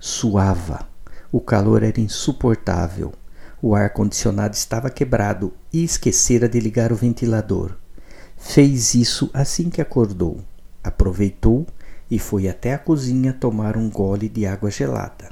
Suava. 0.00 0.88
O 1.30 1.38
calor 1.38 1.82
era 1.82 2.00
insuportável. 2.00 3.12
O 3.60 3.74
ar-condicionado 3.74 4.54
estava 4.54 4.90
quebrado 4.90 5.52
e 5.72 5.84
esquecera 5.84 6.48
de 6.48 6.58
ligar 6.60 6.92
o 6.92 6.96
ventilador. 6.96 7.76
Fez 8.38 8.94
isso 8.94 9.30
assim 9.34 9.68
que 9.68 9.82
acordou. 9.82 10.40
Aproveitou 10.82 11.66
e 12.12 12.18
foi 12.18 12.46
até 12.46 12.74
a 12.74 12.78
cozinha 12.78 13.32
tomar 13.32 13.74
um 13.74 13.88
gole 13.88 14.28
de 14.28 14.44
água 14.44 14.70
gelada. 14.70 15.30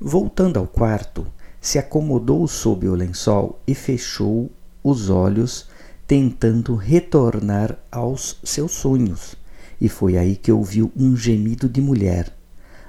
Voltando 0.00 0.60
ao 0.60 0.66
quarto, 0.68 1.26
se 1.60 1.76
acomodou 1.76 2.46
sob 2.46 2.86
o 2.86 2.94
lençol 2.94 3.58
e 3.66 3.74
fechou 3.74 4.48
os 4.80 5.10
olhos, 5.10 5.68
tentando 6.06 6.76
retornar 6.76 7.76
aos 7.90 8.38
seus 8.44 8.70
sonhos. 8.70 9.34
E 9.80 9.88
foi 9.88 10.16
aí 10.16 10.36
que 10.36 10.52
ouviu 10.52 10.92
um 10.96 11.16
gemido 11.16 11.68
de 11.68 11.80
mulher. 11.80 12.32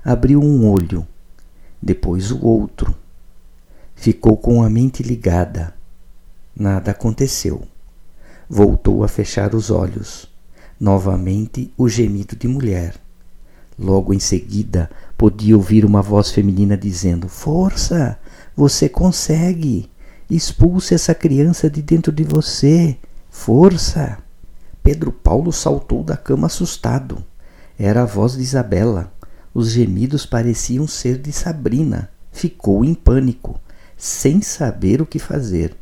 Abriu 0.03 0.39
um 0.39 0.69
olho, 0.69 1.03
depois 1.81 2.29
o 2.29 2.45
outro. 2.45 2.93
Ficou 3.95 4.37
com 4.37 4.61
a 4.61 4.69
mente 4.69 5.01
ligada. 5.01 5.73
Nada 6.55 6.91
aconteceu. 6.91 7.63
Voltou 8.47 9.03
a 9.03 9.07
fechar 9.07 9.55
os 9.55 9.71
olhos. 9.71 10.29
Novamente 10.79 11.73
o 11.75 11.89
gemido 11.89 12.35
de 12.35 12.47
mulher. 12.47 13.03
Logo 13.77 14.13
em 14.13 14.19
seguida, 14.19 14.89
podia 15.17 15.55
ouvir 15.55 15.83
uma 15.83 16.01
voz 16.01 16.31
feminina 16.31 16.77
dizendo: 16.77 17.27
Força! 17.27 18.17
Você 18.55 18.87
consegue! 18.87 19.89
Expulse 20.29 20.93
essa 20.93 21.13
criança 21.13 21.69
de 21.69 21.81
dentro 21.81 22.11
de 22.11 22.23
você! 22.23 22.97
Força! 23.29 24.17
Pedro 24.81 25.11
Paulo 25.11 25.51
saltou 25.51 26.03
da 26.03 26.15
cama 26.15 26.47
assustado. 26.47 27.23
Era 27.77 28.03
a 28.03 28.05
voz 28.05 28.33
de 28.33 28.41
Isabela. 28.41 29.11
Os 29.53 29.71
gemidos 29.71 30.25
pareciam 30.25 30.87
ser 30.87 31.17
de 31.17 31.31
Sabrina. 31.31 32.09
Ficou 32.31 32.85
em 32.85 32.93
pânico, 32.93 33.59
sem 33.97 34.41
saber 34.41 35.01
o 35.01 35.05
que 35.05 35.19
fazer. 35.19 35.75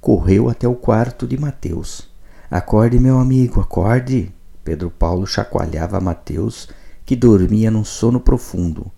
Correu 0.00 0.48
até 0.48 0.66
o 0.66 0.74
quarto 0.74 1.26
de 1.26 1.38
Mateus. 1.38 2.08
Acorde, 2.50 2.98
meu 2.98 3.18
amigo, 3.18 3.60
acorde. 3.60 4.32
Pedro 4.64 4.90
Paulo 4.90 5.26
chacoalhava 5.26 6.00
Mateus, 6.00 6.68
que 7.08 7.16
dormia 7.16 7.70
num 7.70 7.86
sono 7.86 8.20
profundo. 8.20 8.92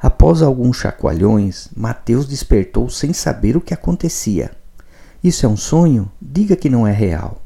Após 0.00 0.40
alguns 0.40 0.78
chacoalhões, 0.78 1.68
Mateus 1.76 2.26
despertou 2.26 2.88
sem 2.88 3.12
saber 3.12 3.54
o 3.54 3.60
que 3.60 3.74
acontecia. 3.74 4.52
Isso 5.22 5.44
é 5.44 5.48
um 5.50 5.58
sonho? 5.58 6.10
Diga 6.22 6.56
que 6.56 6.70
não 6.70 6.86
é 6.86 6.90
real. 6.90 7.42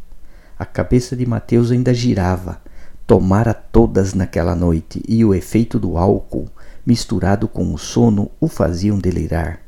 A 0.57 0.65
cabeça 0.65 1.17
de 1.17 1.27
Mateus 1.27 1.73
ainda 1.73 1.93
girava. 1.93 2.63
Tomara 3.05 3.53
todas 3.53 4.15
naquela 4.15 4.55
noite 4.55 5.03
e 5.09 5.25
o 5.25 5.35
efeito 5.35 5.81
do 5.81 5.99
álcool, 5.99 6.47
misturado 6.87 7.49
com 7.49 7.75
o 7.75 7.77
sono, 7.77 8.31
o 8.39 8.47
faziam 8.47 9.01
delirar. 9.01 9.63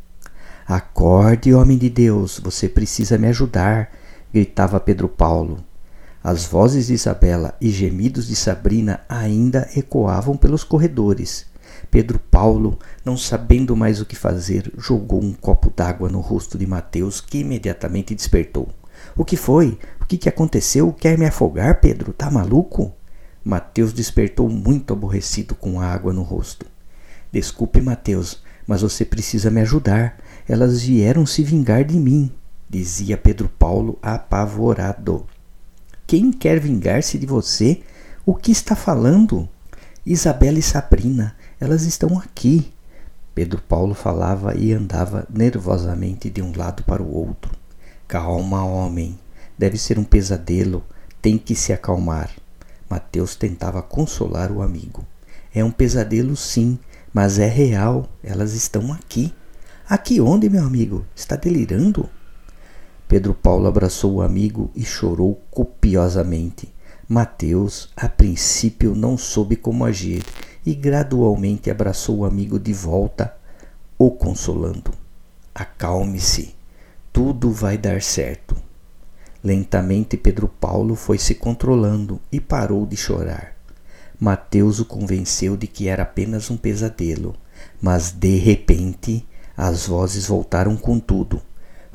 Acorde, 0.64 1.52
homem 1.52 1.76
de 1.76 1.90
Deus, 1.90 2.38
você 2.38 2.68
precisa 2.68 3.18
me 3.18 3.26
ajudar, 3.26 3.90
gritava 4.32 4.78
Pedro 4.78 5.08
Paulo. 5.08 5.58
As 6.28 6.45
vozes 6.45 6.88
de 6.88 6.95
Isabela 6.95 7.54
e 7.61 7.71
gemidos 7.71 8.26
de 8.26 8.35
Sabrina 8.35 9.00
ainda 9.09 9.71
ecoavam 9.76 10.37
pelos 10.37 10.64
corredores. 10.64 11.47
Pedro 11.88 12.18
Paulo, 12.18 12.80
não 13.04 13.16
sabendo 13.16 13.76
mais 13.76 14.00
o 14.00 14.04
que 14.04 14.16
fazer, 14.16 14.73
jogou 14.76 15.23
um 15.23 15.33
copo 15.33 15.71
d'água 15.71 16.09
no 16.09 16.18
rosto 16.18 16.59
de 16.59 16.66
Mateus, 16.66 17.21
que 17.21 17.38
imediatamente 17.38 18.12
despertou. 18.12 18.68
O 19.16 19.25
que 19.25 19.37
foi? 19.37 19.78
O 20.00 20.04
que, 20.04 20.18
que 20.18 20.28
aconteceu? 20.28 20.92
Quer 20.92 21.16
me 21.16 21.26
afogar, 21.26 21.80
Pedro? 21.80 22.12
Tá 22.12 22.28
maluco? 22.28 22.92
Mateus 23.45 23.92
despertou 23.92 24.49
muito 24.49 24.92
aborrecido 24.92 25.54
com 25.54 25.80
a 25.80 25.87
água 25.87 26.12
no 26.12 26.23
rosto. 26.25 26.66
Desculpe, 27.30 27.80
Mateus, 27.80 28.42
mas 28.66 28.83
você 28.83 29.04
precisa 29.04 29.49
me 29.49 29.61
ajudar. 29.61 30.18
Elas 30.49 30.83
vieram 30.83 31.25
se 31.25 31.45
vingar 31.45 31.85
de 31.85 32.00
mim, 32.00 32.33
dizia 32.68 33.16
Pedro 33.16 33.49
Paulo 33.49 33.97
apavorado. 34.02 35.25
Quem 36.06 36.30
quer 36.30 36.60
vingar-se 36.60 37.18
de 37.18 37.26
você? 37.26 37.82
O 38.25 38.32
que 38.32 38.52
está 38.52 38.76
falando? 38.76 39.49
Isabela 40.04 40.56
e 40.56 40.62
Sabrina, 40.62 41.36
elas 41.58 41.82
estão 41.82 42.16
aqui. 42.16 42.73
Pedro 43.34 43.60
Paulo 43.60 43.92
falava 43.92 44.54
e 44.56 44.73
andava 44.73 45.26
nervosamente 45.28 46.30
de 46.30 46.40
um 46.40 46.56
lado 46.56 46.84
para 46.84 47.02
o 47.02 47.12
outro. 47.12 47.50
Calma, 48.06 48.64
homem. 48.64 49.19
Deve 49.58 49.76
ser 49.76 49.99
um 49.99 50.04
pesadelo. 50.04 50.84
Tem 51.21 51.36
que 51.36 51.56
se 51.56 51.73
acalmar. 51.73 52.30
Mateus 52.88 53.34
tentava 53.34 53.82
consolar 53.82 54.52
o 54.52 54.62
amigo. 54.62 55.04
É 55.52 55.64
um 55.64 55.73
pesadelo, 55.73 56.36
sim, 56.36 56.78
mas 57.12 57.40
é 57.40 57.49
real. 57.49 58.08
Elas 58.23 58.52
estão 58.52 58.92
aqui. 58.92 59.34
Aqui 59.88 60.21
onde, 60.21 60.49
meu 60.49 60.64
amigo? 60.64 61.04
Está 61.16 61.34
delirando? 61.34 62.08
Pedro 63.08 63.34
Paulo 63.34 63.69
abraçou 63.69 64.14
o 64.14 64.23
amigo 64.23 64.71
e 64.75 64.84
chorou 64.84 65.40
copiosamente. 65.50 66.75
Mateus, 67.08 67.88
a 67.97 68.08
princípio, 68.08 68.95
não 68.95 69.16
soube 69.16 69.54
como 69.54 69.84
agir 69.84 70.25
e 70.64 70.75
gradualmente 70.75 71.71
abraçou 71.71 72.19
o 72.19 72.25
amigo 72.25 72.58
de 72.58 72.73
volta, 72.73 73.36
o 73.97 74.10
consolando. 74.10 74.92
Acalme-se, 75.54 76.56
tudo 77.12 77.52
vai 77.52 77.78
dar 77.78 78.02
certo. 78.02 78.56
Lentamente 79.42 80.16
Pedro 80.16 80.49
Paulo 80.49 80.97
foi 80.97 81.19
se 81.19 81.36
controlando 81.36 82.21
e 82.32 82.40
parou 82.40 82.84
de 82.84 82.97
chorar. 82.97 83.54
Mateus 84.19 84.80
o 84.80 84.84
convenceu 84.84 85.56
de 85.56 85.69
que 85.69 85.86
era 85.86 86.02
apenas 86.02 86.50
um 86.50 86.56
pesadelo, 86.56 87.36
mas 87.80 88.10
de 88.10 88.36
repente 88.36 89.25
as 89.56 89.86
vozes 89.86 90.26
voltaram 90.26 90.76
com 90.76 90.99
tudo. 90.99 91.40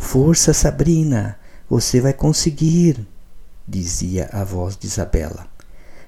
Força, 0.02 0.52
Sabrina, 0.52 1.38
você 1.70 2.02
vai 2.02 2.12
conseguir, 2.12 3.08
dizia 3.66 4.30
a 4.34 4.44
voz 4.44 4.76
de 4.76 4.86
Isabela. 4.86 5.48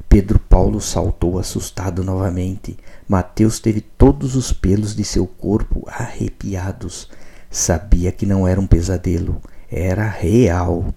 Pedro 0.09 0.39
Paulo 0.39 0.81
saltou 0.81 1.39
assustado 1.39 2.03
novamente. 2.03 2.77
Mateus 3.07 3.61
teve 3.61 3.79
todos 3.79 4.35
os 4.35 4.51
pelos 4.51 4.93
de 4.93 5.05
seu 5.05 5.25
corpo 5.25 5.85
arrepiados. 5.87 7.07
Sabia 7.49 8.11
que 8.11 8.25
não 8.25 8.45
era 8.45 8.59
um 8.59 8.67
pesadelo, 8.67 9.41
era 9.71 10.09
real. 10.09 10.93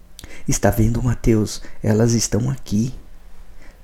Está 0.49 0.71
vendo, 0.71 1.01
Mateus? 1.01 1.63
Elas 1.81 2.13
estão 2.13 2.51
aqui. 2.51 2.93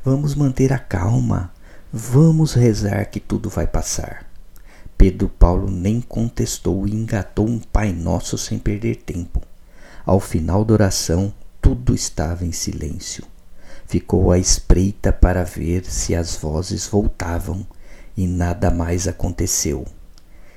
Vamos 0.05 0.35
manter 0.35 0.72
a 0.72 0.79
calma. 0.81 1.53
Vamos 1.92 2.55
rezar 2.55 3.05
que 3.05 3.20
tudo 3.20 3.48
vai 3.48 3.68
passar. 3.68 4.31
Pedro 5.02 5.28
Paulo 5.28 5.68
nem 5.68 6.00
contestou 6.00 6.86
e 6.86 6.94
engatou 6.94 7.48
um 7.48 7.58
Pai 7.58 7.92
Nosso 7.92 8.38
sem 8.38 8.56
perder 8.56 8.98
tempo. 8.98 9.42
Ao 10.06 10.20
final 10.20 10.64
da 10.64 10.74
oração, 10.74 11.34
tudo 11.60 11.92
estava 11.92 12.44
em 12.44 12.52
silêncio. 12.52 13.24
Ficou 13.84 14.30
à 14.30 14.38
espreita 14.38 15.12
para 15.12 15.42
ver 15.42 15.84
se 15.86 16.14
as 16.14 16.36
vozes 16.36 16.86
voltavam 16.86 17.66
e 18.16 18.28
nada 18.28 18.70
mais 18.70 19.08
aconteceu. 19.08 19.84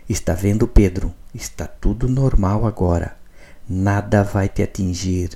Está 0.08 0.36
vendo, 0.36 0.68
Pedro? 0.68 1.12
Está 1.34 1.66
tudo 1.66 2.08
normal 2.08 2.68
agora. 2.68 3.18
Nada 3.68 4.22
vai 4.22 4.48
te 4.48 4.62
atingir, 4.62 5.32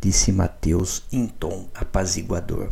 disse 0.00 0.32
Mateus 0.32 1.04
em 1.12 1.28
tom 1.28 1.68
apaziguador. 1.72 2.70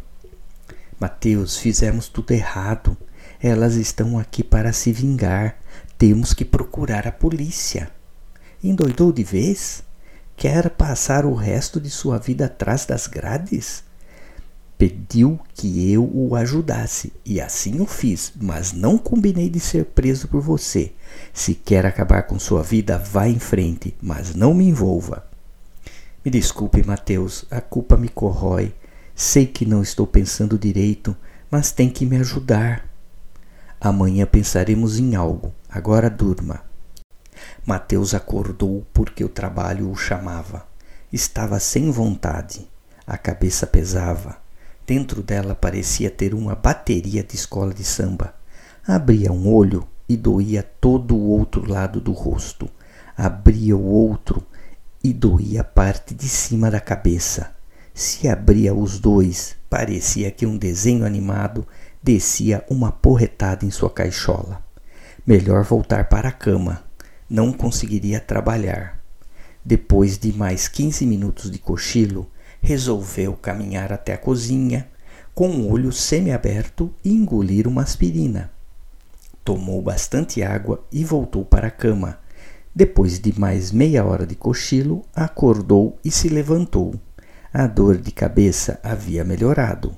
Mateus, 0.99 1.57
fizemos 1.57 2.09
tudo 2.09 2.33
errado. 2.33 2.97
Elas 3.41 3.75
estão 3.75 4.19
aqui 4.19 4.43
para 4.43 4.73
se 4.73 4.91
vingar. 4.91 5.57
Temos 5.99 6.35
que 6.35 6.45
procurar 6.45 7.07
a 7.09 7.13
polícia. 7.13 7.91
Endoidou 8.63 9.11
de 9.11 9.25
vez? 9.25 9.83
Quer 10.37 10.69
passar 10.69 11.25
o 11.25 11.33
resto 11.33 11.81
de 11.81 11.89
sua 11.89 12.19
vida 12.19 12.45
atrás 12.45 12.85
das 12.85 13.07
grades? 13.07 13.83
Pediu 14.77 15.41
que 15.55 15.91
eu 15.91 16.05
o 16.05 16.37
ajudasse, 16.37 17.15
e 17.25 17.41
assim 17.41 17.81
o 17.81 17.87
fiz, 17.87 18.35
mas 18.39 18.75
não 18.75 18.99
combinei 18.99 19.49
de 19.49 19.59
ser 19.59 19.87
preso 19.87 20.29
por 20.29 20.43
você. 20.43 20.93
Se 21.33 21.55
quer 21.55 21.87
acabar 21.87 22.25
com 22.25 22.39
sua 22.39 22.63
vida, 22.63 22.99
vá 22.99 23.27
em 23.27 23.39
frente, 23.39 23.95
mas 24.03 24.35
não 24.35 24.53
me 24.53 24.69
envolva. 24.69 25.27
Me 26.23 26.31
desculpe, 26.31 26.87
Mateus, 26.87 27.47
a 27.51 27.63
culpa 27.63 27.97
me 27.97 28.11
corrói. 28.11 28.75
Sei 29.15 29.47
que 29.47 29.65
não 29.65 29.81
estou 29.81 30.07
pensando 30.07 30.59
direito, 30.59 31.17
mas 31.51 31.73
tem 31.73 31.89
que 31.89 32.05
me 32.05 32.19
ajudar. 32.19 32.87
Amanhã 33.81 34.27
pensaremos 34.27 34.99
em 34.99 35.15
algo. 35.15 35.55
Agora 35.77 36.09
durma. 36.09 36.63
Mateus 37.67 38.15
acordou 38.15 38.87
porque 38.95 39.23
o 39.23 39.29
trabalho 39.29 39.91
o 39.91 39.95
chamava. 39.95 40.67
Estava 41.13 41.61
sem 41.61 41.91
vontade. 41.91 42.67
A 43.07 43.19
cabeça 43.19 43.67
pesava. 43.67 44.39
Dentro 44.87 45.23
dela 45.23 45.55
parecia 45.55 46.11
ter 46.11 46.33
uma 46.33 46.55
bateria 46.55 47.23
de 47.23 47.37
escola 47.37 47.75
de 47.75 47.85
samba. 47.85 48.35
Abria 48.89 49.31
um 49.31 49.53
olho 49.53 49.87
e 50.09 50.17
doía 50.17 50.63
todo 50.63 51.15
o 51.15 51.29
outro 51.29 51.71
lado 51.71 52.01
do 52.01 52.13
rosto. 52.13 52.71
Abria 53.15 53.77
o 53.77 53.85
outro 53.85 54.43
e 55.05 55.13
doía 55.13 55.61
a 55.61 55.65
parte 55.65 56.15
de 56.15 56.27
cima 56.27 56.71
da 56.71 56.81
cabeça. 56.81 57.55
Se 57.93 58.27
abria 58.27 58.73
os 58.75 58.99
dois, 58.99 59.55
parecia 59.69 60.31
que 60.31 60.47
um 60.47 60.57
desenho 60.57 61.05
animado 61.05 61.69
descia 62.03 62.65
uma 62.71 62.91
porretada 62.91 63.67
em 63.67 63.71
sua 63.71 63.91
caixola. 63.91 64.65
Melhor 65.27 65.65
voltar 65.65 66.09
para 66.09 66.29
a 66.29 66.33
cama. 66.33 66.85
Não 67.29 67.53
conseguiria 67.53 68.21
trabalhar. 68.21 69.01
Depois 69.65 70.17
de 70.17 70.33
mais 70.33 70.69
quinze 70.69 71.05
minutos 71.05 71.51
de 71.51 71.59
cochilo, 71.59 72.31
resolveu 72.63 73.33
caminhar 73.33 73.93
até 73.93 74.13
a 74.13 74.19
cozinha, 74.19 74.87
com 75.35 75.49
o 75.49 75.73
olho 75.73 75.91
semiaberto 75.91 76.95
e 77.05 77.13
engolir 77.13 77.67
uma 77.67 77.83
aspirina. 77.83 78.53
Tomou 79.45 79.83
bastante 79.83 80.45
água 80.45 80.87
e 80.93 81.03
voltou 81.03 81.45
para 81.45 81.67
a 81.67 81.73
cama. 81.73 82.21
Depois 82.73 83.19
de 83.19 83.37
mais 83.37 83.73
meia 83.73 84.05
hora 84.05 84.29
de 84.29 84.37
cochilo, 84.37 85.05
acordou 85.13 85.99
e 86.05 86.11
se 86.13 86.29
levantou. 86.29 86.95
A 87.53 87.67
dor 87.67 87.97
de 87.97 88.13
cabeça 88.13 88.79
havia 88.81 89.25
melhorado. 89.25 89.97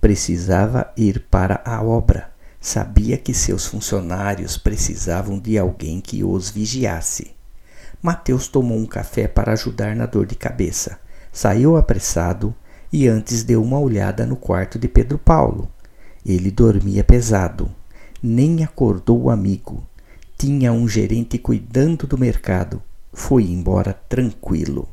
Precisava 0.00 0.90
ir 0.96 1.26
para 1.30 1.60
a 1.66 1.82
obra. 1.82 2.29
Sabia 2.60 3.16
que 3.16 3.32
seus 3.32 3.66
funcionários 3.66 4.58
precisavam 4.58 5.38
de 5.38 5.58
alguém 5.58 5.98
que 5.98 6.22
os 6.22 6.50
vigiasse. 6.50 7.30
Mateus 8.02 8.48
tomou 8.48 8.76
um 8.76 8.86
café 8.86 9.26
para 9.26 9.52
ajudar 9.52 9.96
na 9.96 10.04
dor 10.04 10.26
de 10.26 10.34
cabeça. 10.34 11.00
Saiu 11.32 11.76
apressado 11.76 12.54
e 12.92 13.08
antes 13.08 13.44
deu 13.44 13.62
uma 13.62 13.78
olhada 13.78 14.26
no 14.26 14.36
quarto 14.36 14.78
de 14.78 14.88
Pedro 14.88 15.16
Paulo. 15.16 15.70
Ele 16.24 16.50
dormia 16.50 17.02
pesado. 17.02 17.70
Nem 18.22 18.62
acordou 18.62 19.22
o 19.22 19.30
amigo. 19.30 19.82
Tinha 20.36 20.70
um 20.70 20.86
gerente 20.86 21.38
cuidando 21.38 22.06
do 22.06 22.18
mercado. 22.18 22.82
Foi 23.12 23.44
embora 23.44 23.94
tranquilo. 24.08 24.86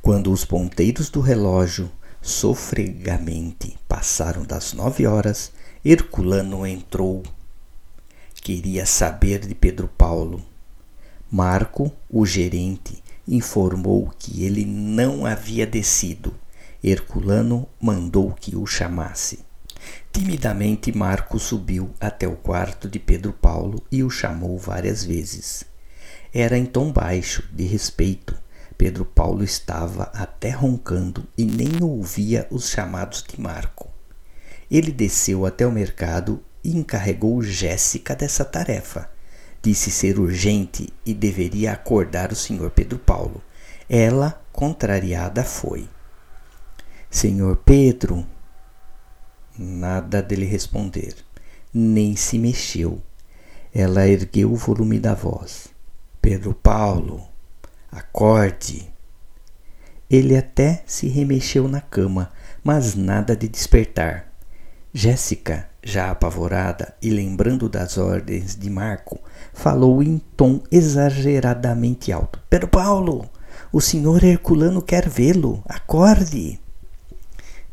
Quando 0.00 0.32
os 0.32 0.44
ponteiros 0.44 1.10
do 1.10 1.20
relógio 1.20 1.90
sofregamente 2.22 3.78
passaram 3.86 4.44
das 4.44 4.72
nove 4.72 5.06
horas, 5.06 5.52
Herculano 5.88 6.66
entrou. 6.66 7.22
Queria 8.42 8.84
saber 8.84 9.46
de 9.46 9.54
Pedro 9.54 9.86
Paulo. 9.86 10.44
Marco, 11.30 11.92
o 12.10 12.26
gerente, 12.26 13.00
informou 13.28 14.12
que 14.18 14.42
ele 14.42 14.64
não 14.64 15.24
havia 15.24 15.64
descido. 15.64 16.34
Herculano 16.82 17.68
mandou 17.80 18.32
que 18.32 18.56
o 18.56 18.66
chamasse. 18.66 19.44
Timidamente, 20.12 20.90
Marco 20.90 21.38
subiu 21.38 21.94
até 22.00 22.26
o 22.26 22.34
quarto 22.34 22.88
de 22.88 22.98
Pedro 22.98 23.32
Paulo 23.32 23.80
e 23.88 24.02
o 24.02 24.10
chamou 24.10 24.58
várias 24.58 25.04
vezes. 25.04 25.64
Era 26.34 26.58
em 26.58 26.66
tom 26.66 26.90
baixo, 26.90 27.48
de 27.52 27.62
respeito. 27.62 28.36
Pedro 28.76 29.04
Paulo 29.04 29.44
estava 29.44 30.10
até 30.12 30.50
roncando 30.50 31.28
e 31.38 31.44
nem 31.44 31.80
ouvia 31.80 32.48
os 32.50 32.70
chamados 32.70 33.22
de 33.22 33.40
Marco. 33.40 33.94
Ele 34.70 34.90
desceu 34.92 35.46
até 35.46 35.66
o 35.66 35.72
mercado 35.72 36.42
e 36.62 36.76
encarregou 36.76 37.42
Jéssica 37.42 38.14
dessa 38.14 38.44
tarefa 38.44 39.08
disse 39.66 39.90
ser 39.90 40.20
urgente 40.20 40.94
e 41.04 41.12
deveria 41.12 41.72
acordar 41.72 42.30
o 42.30 42.36
senhor 42.36 42.70
Pedro 42.70 43.00
Paulo. 43.00 43.42
Ela, 43.88 44.40
contrariada, 44.52 45.42
foi. 45.42 45.88
Senhor 47.10 47.56
Pedro. 47.56 48.24
Nada 49.58 50.22
dele 50.22 50.46
responder, 50.46 51.16
nem 51.74 52.14
se 52.14 52.38
mexeu. 52.38 53.02
Ela 53.74 54.06
ergueu 54.06 54.52
o 54.52 54.56
volume 54.56 55.00
da 55.00 55.14
voz. 55.14 55.66
Pedro 56.22 56.54
Paulo, 56.54 57.26
acorde. 57.90 58.88
Ele 60.08 60.36
até 60.36 60.84
se 60.86 61.08
remexeu 61.08 61.66
na 61.66 61.80
cama, 61.80 62.30
mas 62.62 62.94
nada 62.94 63.34
de 63.34 63.48
despertar. 63.48 64.32
Jéssica, 64.98 65.68
já 65.84 66.10
apavorada 66.10 66.94
e 67.02 67.10
lembrando 67.10 67.68
das 67.68 67.98
ordens 67.98 68.56
de 68.56 68.70
Marco, 68.70 69.20
falou 69.52 70.02
em 70.02 70.16
tom 70.34 70.62
exageradamente 70.72 72.10
alto: 72.10 72.40
Pedro 72.48 72.68
Paulo, 72.68 73.28
o 73.70 73.78
senhor 73.78 74.24
Herculano 74.24 74.80
quer 74.80 75.06
vê-lo. 75.06 75.62
Acorde! 75.68 76.58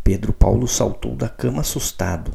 Pedro 0.03 0.33
Paulo 0.33 0.67
saltou 0.67 1.15
da 1.15 1.29
cama 1.29 1.61
assustado. 1.61 2.33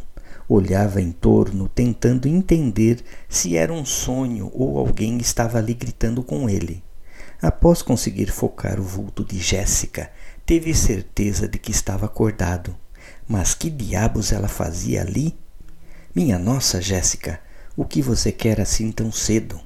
Olhava 0.48 1.03
em 1.03 1.12
torno, 1.12 1.68
tentando 1.68 2.27
entender 2.27 3.05
se 3.29 3.59
era 3.59 3.70
um 3.70 3.85
sonho 3.85 4.51
ou 4.55 4.79
alguém 4.79 5.18
estava 5.18 5.59
ali 5.59 5.74
gritando 5.74 6.22
com 6.22 6.48
ele. 6.48 6.83
Após 7.42 7.83
conseguir 7.83 8.33
focar 8.33 8.81
o 8.81 8.85
vulto 8.85 9.22
de 9.22 9.38
Jéssica, 9.38 10.11
teve 10.46 10.72
certeza 10.74 11.46
de 11.46 11.59
que 11.59 11.72
estava 11.72 12.07
acordado. 12.07 12.74
Mas 13.29 13.53
que 13.53 13.69
diabos 13.69 14.33
ela 14.33 14.49
fazia 14.49 15.03
ali? 15.03 15.38
Minha 16.14 16.38
nossa, 16.38 16.81
Jéssica, 16.81 17.38
o 17.77 17.85
que 17.85 18.01
você 18.01 18.33
quer 18.33 18.59
assim 18.59 18.91
tão 18.91 19.12
cedo? 19.12 19.61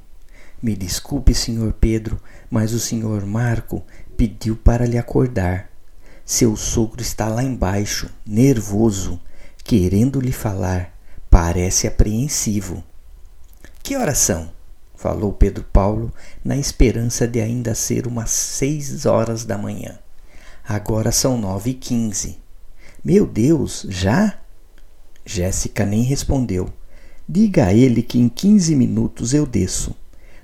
Me 0.61 0.75
desculpe, 0.75 1.33
senhor 1.33 1.73
Pedro, 1.75 2.21
mas 2.51 2.73
o 2.73 2.81
senhor 2.81 3.25
Marco 3.25 3.83
pediu 4.17 4.57
para 4.57 4.85
lhe 4.85 4.99
acordar. 4.99 5.71
Seu 6.25 6.57
sogro 6.57 7.01
está 7.01 7.29
lá 7.29 7.43
embaixo, 7.43 8.11
nervoso, 8.27 9.21
querendo 9.65 10.21
lhe 10.21 10.33
falar. 10.33 10.93
Parece 11.31 11.87
apreensivo. 11.87 12.83
Que 13.83 13.97
horas 13.97 14.19
são? 14.19 14.51
falou 14.95 15.33
Pedro 15.33 15.65
Paulo, 15.73 16.13
na 16.45 16.57
esperança 16.57 17.27
de 17.27 17.41
ainda 17.41 17.75
ser 17.75 18.07
umas 18.07 18.31
seis 18.31 19.05
horas 19.05 19.45
da 19.45 19.59
manhã. 19.59 19.99
Agora 20.65 21.11
são 21.11 21.37
nove 21.37 21.71
e 21.71 21.75
quinze. 21.75 22.39
Meu 23.05 23.27
Deus, 23.27 23.85
já? 23.89 24.39
Jéssica 25.27 25.85
nem 25.85 26.03
respondeu. 26.03 26.69
Diga 27.29 27.67
a 27.67 27.75
ele 27.75 28.01
que 28.01 28.17
em 28.17 28.29
quinze 28.29 28.77
minutos 28.77 29.35
eu 29.35 29.45
desço. 29.45 29.93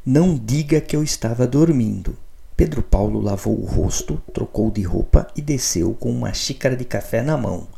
Não 0.04 0.36
diga 0.36 0.80
que 0.80 0.96
eu 0.96 1.04
estava 1.04 1.46
dormindo. 1.46 2.16
Pedro 2.56 2.82
Paulo 2.82 3.20
lavou 3.20 3.56
o 3.56 3.64
rosto, 3.64 4.20
trocou 4.34 4.72
de 4.72 4.82
roupa 4.82 5.28
e 5.36 5.40
desceu 5.40 5.94
com 5.94 6.10
uma 6.10 6.32
xícara 6.32 6.74
de 6.76 6.84
café 6.84 7.22
na 7.22 7.36
mão. 7.36 7.68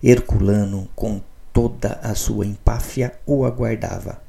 Herculano, 0.00 0.88
com 0.94 1.20
toda 1.52 1.98
a 2.00 2.14
sua 2.14 2.46
empáfia, 2.46 3.12
o 3.26 3.44
aguardava. 3.44 4.22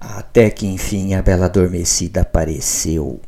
Até 0.00 0.48
que 0.48 0.66
enfim 0.66 1.12
a 1.12 1.20
bela 1.20 1.44
adormecida 1.44 2.22
apareceu. 2.22 3.20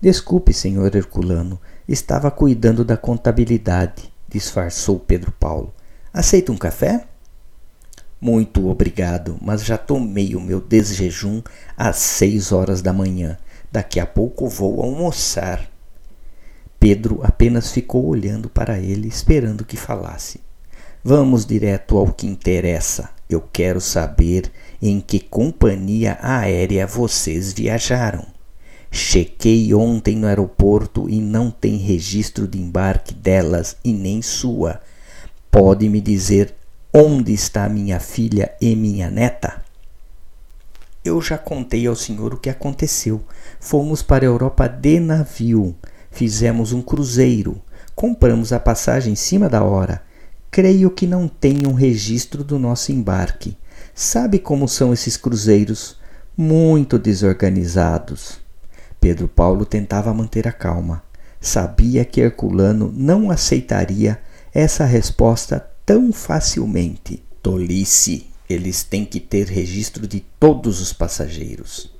Desculpe, 0.00 0.52
senhor 0.52 0.94
Herculano, 0.94 1.60
estava 1.88 2.30
cuidando 2.30 2.84
da 2.84 2.96
contabilidade 2.96 4.12
disfarçou 4.28 4.98
Pedro 4.98 5.32
Paulo. 5.32 5.72
Aceita 6.12 6.52
um 6.52 6.56
café? 6.56 7.06
Muito 8.20 8.68
obrigado, 8.68 9.38
mas 9.40 9.64
já 9.64 9.78
tomei 9.78 10.34
o 10.34 10.40
meu 10.40 10.60
desjejum 10.60 11.40
às 11.76 11.96
seis 11.96 12.50
horas 12.50 12.82
da 12.82 12.92
manhã. 12.92 13.38
Daqui 13.70 14.00
a 14.00 14.06
pouco 14.06 14.48
vou 14.48 14.82
almoçar. 14.82 15.70
Pedro 16.80 17.20
apenas 17.22 17.70
ficou 17.70 18.06
olhando 18.06 18.48
para 18.48 18.78
ele, 18.78 19.08
esperando 19.08 19.64
que 19.64 19.76
falasse. 19.76 20.40
Vamos 21.02 21.46
direto 21.46 21.96
ao 21.96 22.12
que 22.12 22.26
interessa. 22.26 23.10
Eu 23.30 23.40
quero 23.40 23.80
saber 23.80 24.50
em 24.80 25.00
que 25.00 25.20
companhia 25.20 26.18
aérea 26.20 26.86
vocês 26.86 27.52
viajaram. 27.52 28.37
Chequei 28.90 29.74
ontem 29.74 30.16
no 30.16 30.26
aeroporto 30.26 31.08
e 31.08 31.20
não 31.20 31.50
tem 31.50 31.76
registro 31.76 32.48
de 32.48 32.58
embarque 32.58 33.12
delas 33.12 33.76
e 33.84 33.92
nem 33.92 34.22
sua. 34.22 34.80
Pode 35.50 35.88
me 35.88 36.00
dizer 36.00 36.54
onde 36.92 37.32
está 37.32 37.68
minha 37.68 38.00
filha 38.00 38.54
e 38.60 38.74
minha 38.74 39.10
neta? 39.10 39.62
Eu 41.04 41.20
já 41.22 41.38
contei 41.38 41.86
ao 41.86 41.94
senhor 41.94 42.34
o 42.34 42.38
que 42.38 42.50
aconteceu. 42.50 43.22
Fomos 43.60 44.02
para 44.02 44.24
a 44.24 44.26
Europa 44.26 44.66
de 44.66 44.98
navio. 44.98 45.74
Fizemos 46.10 46.72
um 46.72 46.82
cruzeiro. 46.82 47.60
Compramos 47.94 48.52
a 48.52 48.60
passagem 48.60 49.12
em 49.12 49.16
cima 49.16 49.48
da 49.48 49.62
hora. 49.62 50.02
Creio 50.50 50.90
que 50.90 51.06
não 51.06 51.28
tem 51.28 51.66
um 51.66 51.72
registro 51.72 52.42
do 52.42 52.58
nosso 52.58 52.90
embarque. 52.90 53.56
Sabe 53.94 54.38
como 54.38 54.68
são 54.68 54.92
esses 54.92 55.16
cruzeiros? 55.16 55.96
Muito 56.36 56.98
desorganizados. 56.98 58.47
Pedro 59.00 59.28
Paulo 59.28 59.64
tentava 59.64 60.12
manter 60.12 60.46
a 60.48 60.52
calma. 60.52 61.02
Sabia 61.40 62.04
que 62.04 62.20
Herculano 62.20 62.92
não 62.94 63.30
aceitaria 63.30 64.20
essa 64.52 64.84
resposta 64.84 65.64
tão 65.86 66.12
facilmente. 66.12 67.22
Tolice! 67.42 68.26
Eles 68.48 68.82
têm 68.82 69.04
que 69.04 69.20
ter 69.20 69.46
registro 69.46 70.06
de 70.06 70.20
todos 70.40 70.80
os 70.80 70.92
passageiros. 70.92 71.92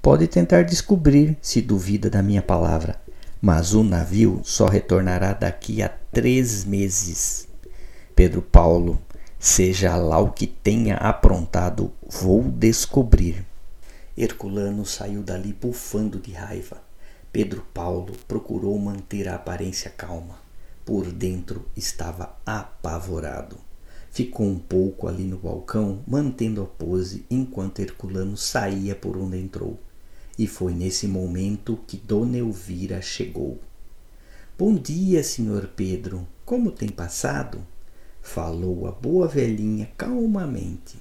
Pode 0.00 0.26
tentar 0.26 0.62
descobrir, 0.62 1.36
se 1.42 1.60
duvida 1.60 2.08
da 2.08 2.22
minha 2.22 2.42
palavra, 2.42 3.00
mas 3.40 3.74
o 3.74 3.82
navio 3.82 4.40
só 4.44 4.66
retornará 4.66 5.32
daqui 5.32 5.82
a 5.82 5.88
três 5.88 6.64
meses. 6.64 7.48
Pedro 8.14 8.42
Paulo, 8.42 9.00
seja 9.38 9.96
lá 9.96 10.18
o 10.18 10.30
que 10.30 10.46
tenha 10.46 10.96
aprontado, 10.96 11.92
vou 12.08 12.42
descobrir. 12.42 13.44
Herculano 14.16 14.84
saiu 14.84 15.22
dali 15.22 15.54
bufando 15.54 16.18
de 16.18 16.32
raiva. 16.32 16.82
Pedro 17.32 17.66
Paulo 17.72 18.12
procurou 18.28 18.78
manter 18.78 19.26
a 19.26 19.36
aparência 19.36 19.90
calma. 19.90 20.38
Por 20.84 21.10
dentro 21.10 21.64
estava 21.74 22.36
apavorado. 22.44 23.56
Ficou 24.10 24.46
um 24.46 24.58
pouco 24.58 25.08
ali 25.08 25.24
no 25.24 25.38
balcão, 25.38 26.02
mantendo 26.06 26.60
a 26.60 26.66
pose 26.66 27.24
enquanto 27.30 27.80
Herculano 27.80 28.36
saía 28.36 28.94
por 28.94 29.16
onde 29.16 29.38
entrou. 29.38 29.80
E 30.38 30.46
foi 30.46 30.74
nesse 30.74 31.08
momento 31.08 31.78
que 31.86 31.96
Dona 31.96 32.36
Elvira 32.36 33.00
chegou. 33.00 33.58
Bom 34.58 34.74
dia, 34.74 35.22
senhor 35.24 35.68
Pedro. 35.74 36.28
Como 36.44 36.70
tem 36.70 36.90
passado? 36.90 37.66
Falou 38.20 38.86
a 38.86 38.92
boa 38.92 39.26
velhinha 39.26 39.90
calmamente. 39.96 40.98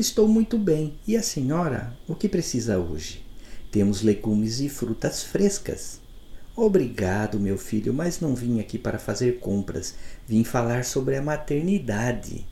Estou 0.00 0.26
muito 0.26 0.56
bem. 0.56 0.94
E 1.06 1.14
a 1.14 1.22
senhora? 1.22 1.94
O 2.08 2.14
que 2.14 2.26
precisa 2.26 2.78
hoje? 2.78 3.22
Temos 3.70 4.00
legumes 4.00 4.58
e 4.58 4.66
frutas 4.66 5.22
frescas. 5.22 6.00
Obrigado, 6.56 7.38
meu 7.38 7.58
filho, 7.58 7.92
mas 7.92 8.18
não 8.18 8.34
vim 8.34 8.60
aqui 8.60 8.78
para 8.78 8.98
fazer 8.98 9.40
compras. 9.40 9.94
Vim 10.26 10.42
falar 10.42 10.86
sobre 10.86 11.16
a 11.16 11.22
maternidade. 11.22 12.46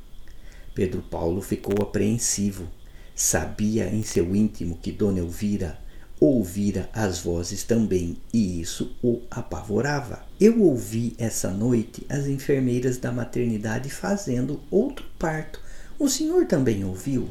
Pedro 0.74 1.00
Paulo 1.00 1.40
ficou 1.40 1.82
apreensivo. 1.82 2.68
Sabia 3.14 3.88
em 3.88 4.02
seu 4.02 4.36
íntimo 4.36 4.76
que 4.76 4.92
Dona 4.92 5.20
Elvira 5.20 5.78
ouvira 6.20 6.90
as 6.92 7.20
vozes 7.20 7.62
também, 7.62 8.18
e 8.30 8.60
isso 8.60 8.94
o 9.02 9.22
apavorava. 9.30 10.22
Eu 10.38 10.60
ouvi 10.60 11.14
essa 11.16 11.50
noite 11.50 12.04
as 12.10 12.26
enfermeiras 12.26 12.98
da 12.98 13.10
maternidade 13.10 13.88
fazendo 13.88 14.60
outro 14.70 15.06
parto. 15.18 15.66
O 15.98 16.08
senhor 16.08 16.46
também 16.46 16.84
ouviu? 16.84 17.28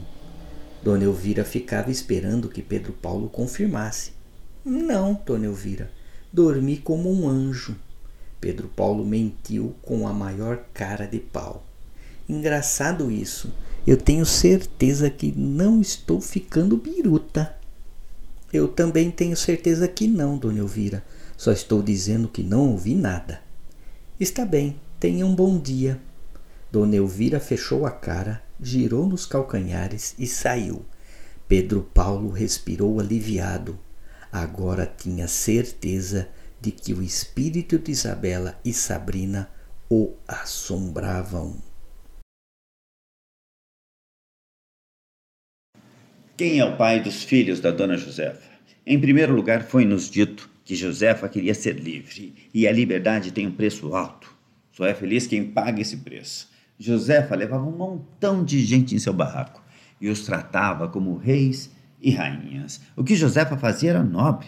Dona 0.84 1.06
Elvira 1.06 1.45
ficava 1.45 1.89
esperando 1.89 2.49
que 2.49 2.62
Pedro 2.62 2.91
Paulo 2.91 3.30
confirmasse. 3.30 4.12
Não, 4.63 5.13
Dona 5.25 5.45
Elvira. 5.45 5.89
Dormi 6.34 6.75
como 6.75 7.10
um 7.10 7.30
anjo. 7.30 7.77
Pedro 8.41 8.67
Paulo 8.67 9.06
mentiu 9.06 9.73
com 9.82 10.06
a 10.06 10.12
maior 10.12 10.65
cara 10.73 11.06
de 11.06 11.17
pau. 11.17 11.65
Engraçado 12.27 13.10
isso. 13.10 13.53
Eu 13.86 13.95
tenho 13.95 14.25
certeza 14.25 15.10
que 15.10 15.32
não 15.32 15.80
estou 15.80 16.19
ficando 16.19 16.75
biruta. 16.75 17.56
Eu 18.51 18.67
também 18.67 19.10
tenho 19.10 19.38
certeza 19.38 19.88
que 19.88 20.10
não, 20.10 20.38
Dona 20.38 20.60
Elvira. 20.60 21.06
Só 21.38 21.53
estou 21.53 21.82
dizendo 21.82 22.27
que 22.27 22.43
não 22.43 22.71
ouvi 22.71 22.95
nada. 22.95 23.39
Está 24.19 24.45
bem, 24.45 24.75
tenha 24.99 25.25
um 25.25 25.34
bom 25.34 25.58
dia. 25.58 26.01
Dona 26.69 26.97
Elvira 26.97 27.39
fechou 27.39 27.86
a 27.86 27.91
cara, 27.91 28.41
girou 28.62 29.08
nos 29.08 29.26
calcanhares 29.26 30.15
e 30.17 30.26
saiu. 30.28 30.86
Pedro 31.48 31.89
Paulo 31.93 32.30
respirou 32.30 33.00
aliviado. 33.00 33.80
Agora 34.32 34.86
tinha 34.86 35.28
certeza 35.28 36.30
de 36.60 36.72
que 36.72 36.93
o 36.93 37.02
espírito 37.02 37.80
de 37.80 37.91
Isabela 37.91 38.60
e 38.65 38.74
Sabrina 38.74 39.50
o 39.89 40.13
assombravam. 40.28 41.62
Quem 46.36 46.60
é 46.60 46.65
o 46.65 46.78
pai 46.78 47.02
dos 47.02 47.24
filhos 47.24 47.60
da 47.60 47.72
dona 47.72 47.98
Josefa? 47.98 48.48
Em 48.86 49.00
primeiro 49.00 49.34
lugar, 49.34 49.63
foi-nos 49.63 50.10
dito 50.10 50.50
que 50.63 50.76
Josefa 50.76 51.28
queria 51.28 51.54
ser 51.54 51.80
livre, 51.80 52.50
e 52.54 52.67
a 52.67 52.72
liberdade 52.72 53.32
tem 53.32 53.48
um 53.48 53.52
preço 53.52 53.96
alto. 53.96 54.36
Só 54.72 54.86
é 54.86 54.93
feliz 54.93 55.26
quem 55.26 55.50
paga 55.52 55.82
esse 55.82 55.98
preço. 55.98 56.50
Josefa 56.80 57.36
levava 57.36 57.66
um 57.66 57.76
montão 57.76 58.44
de 58.44 58.63
gente 58.63 58.94
em 58.94 59.00
seu 59.00 59.13
barraco 59.13 59.63
e 60.00 60.10
os 60.10 60.22
tratava 60.26 60.88
como 60.88 61.18
reis 61.18 61.72
e 62.00 62.12
rainhas. 62.12 62.82
O 62.96 63.04
que 63.04 63.16
Josefa 63.16 63.58
fazia 63.58 63.92
era 63.92 64.04
nobre. 64.04 64.48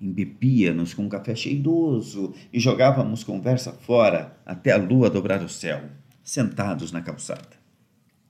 Embebia-nos 0.00 0.94
com 0.94 1.04
um 1.04 1.08
café 1.08 1.34
cheiroso 1.34 2.32
e 2.52 2.60
jogávamos 2.60 3.24
conversa 3.24 3.72
fora 3.72 4.36
até 4.46 4.72
a 4.72 4.76
lua 4.76 5.10
dobrar 5.10 5.42
o 5.42 5.48
céu, 5.48 5.82
sentados 6.22 6.92
na 6.92 7.00
calçada. 7.00 7.58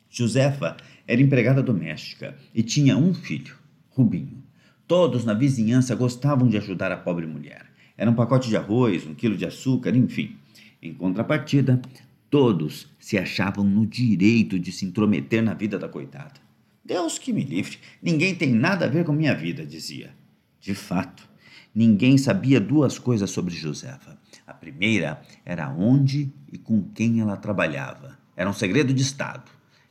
Josefa 0.08 0.76
era 1.06 1.20
empregada 1.20 1.62
doméstica 1.62 2.34
e 2.54 2.62
tinha 2.62 2.96
um 2.96 3.12
filho, 3.12 3.56
Rubinho. 3.90 4.42
Todos 4.86 5.24
na 5.24 5.34
vizinhança 5.34 5.94
gostavam 5.94 6.48
de 6.48 6.56
ajudar 6.56 6.90
a 6.90 6.96
pobre 6.96 7.26
mulher. 7.26 7.66
Era 7.96 8.10
um 8.10 8.14
pacote 8.14 8.48
de 8.48 8.56
arroz, 8.56 9.06
um 9.06 9.14
quilo 9.14 9.36
de 9.36 9.44
açúcar, 9.44 9.94
enfim. 9.94 10.36
Em 10.80 10.94
contrapartida, 10.94 11.82
todos 12.30 12.88
se 12.98 13.18
achavam 13.18 13.64
no 13.64 13.86
direito 13.86 14.58
de 14.58 14.70
se 14.72 14.84
intrometer 14.84 15.42
na 15.42 15.54
vida 15.54 15.78
da 15.78 15.88
coitada. 15.88 16.40
Deus 16.84 17.18
que 17.18 17.32
me 17.32 17.44
livre, 17.44 17.78
ninguém 18.02 18.34
tem 18.34 18.52
nada 18.52 18.86
a 18.86 18.88
ver 18.88 19.04
com 19.04 19.12
minha 19.12 19.34
vida, 19.34 19.64
dizia. 19.64 20.14
De 20.60 20.74
fato, 20.74 21.28
ninguém 21.74 22.16
sabia 22.16 22.60
duas 22.60 22.98
coisas 22.98 23.30
sobre 23.30 23.54
Josefa. 23.54 24.18
A 24.46 24.54
primeira 24.54 25.20
era 25.44 25.70
onde 25.70 26.32
e 26.50 26.58
com 26.58 26.82
quem 26.94 27.20
ela 27.20 27.36
trabalhava. 27.36 28.18
Era 28.36 28.48
um 28.48 28.54
segredo 28.54 28.94
de 28.94 29.02
Estado. 29.02 29.50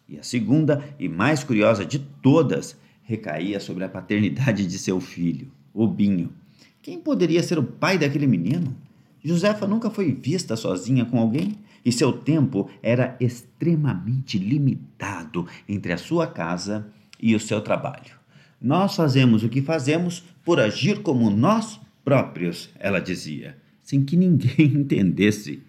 E 0.09 0.17
a 0.17 0.23
segunda, 0.23 0.83
e 0.97 1.07
mais 1.07 1.43
curiosa 1.43 1.85
de 1.85 1.99
todas, 1.99 2.77
recaía 3.03 3.59
sobre 3.59 3.83
a 3.83 3.89
paternidade 3.89 4.65
de 4.65 4.79
seu 4.79 4.99
filho, 4.99 5.51
Obinho. 5.73 6.33
Quem 6.81 6.99
poderia 6.99 7.43
ser 7.43 7.59
o 7.59 7.63
pai 7.63 7.97
daquele 7.97 8.25
menino? 8.25 8.75
Josefa 9.23 9.67
nunca 9.67 9.89
foi 9.89 10.11
vista 10.11 10.55
sozinha 10.55 11.05
com 11.05 11.19
alguém 11.19 11.57
e 11.87 11.91
seu 11.93 12.11
tempo 12.11 12.69
era 12.83 13.15
extremamente 13.17 14.37
limitado 14.37 15.47
entre 15.69 15.93
a 15.93 15.97
sua 15.97 16.27
casa 16.27 16.91
e 17.17 17.33
o 17.33 17.39
seu 17.39 17.61
trabalho. 17.61 18.13
Nós 18.61 18.93
fazemos 18.93 19.41
o 19.41 19.47
que 19.47 19.61
fazemos 19.61 20.21
por 20.43 20.59
agir 20.59 21.01
como 21.01 21.29
nós 21.29 21.79
próprios, 22.03 22.69
ela 22.77 22.99
dizia, 22.99 23.57
sem 23.81 24.03
que 24.03 24.17
ninguém 24.17 24.65
entendesse. 24.75 25.63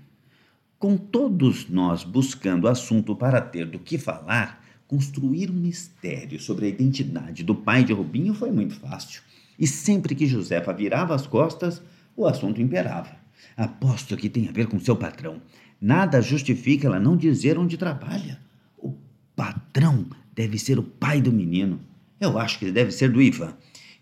Com 0.76 0.96
todos 0.96 1.68
nós 1.68 2.02
buscando 2.02 2.66
assunto 2.66 3.14
para 3.14 3.40
ter 3.40 3.66
do 3.66 3.78
que 3.78 3.96
falar, 3.96 4.64
construir 4.88 5.52
um 5.52 5.54
mistério 5.54 6.40
sobre 6.40 6.66
a 6.66 6.68
identidade 6.68 7.44
do 7.44 7.54
pai 7.54 7.84
de 7.84 7.92
Rubinho 7.92 8.34
foi 8.34 8.50
muito 8.50 8.74
fácil. 8.74 9.22
E 9.56 9.68
sempre 9.68 10.16
que 10.16 10.26
Josefa 10.26 10.72
virava 10.72 11.14
as 11.14 11.28
costas, 11.28 11.80
o 12.16 12.26
assunto 12.26 12.60
imperava. 12.60 13.16
Aposto 13.56 14.16
que 14.16 14.28
tem 14.28 14.48
a 14.48 14.52
ver 14.52 14.66
com 14.66 14.80
seu 14.80 14.96
patrão. 14.96 15.40
Nada 15.80 16.20
justifica 16.20 16.86
ela 16.86 16.98
não 16.98 17.16
dizer 17.16 17.58
onde 17.58 17.76
trabalha. 17.76 18.38
O 18.76 18.94
patrão 19.36 20.06
deve 20.34 20.58
ser 20.58 20.78
o 20.78 20.82
pai 20.82 21.20
do 21.20 21.32
menino. 21.32 21.80
Eu 22.20 22.38
acho 22.38 22.58
que 22.58 22.70
deve 22.72 22.90
ser 22.90 23.10
do 23.10 23.22
Ivan. 23.22 23.54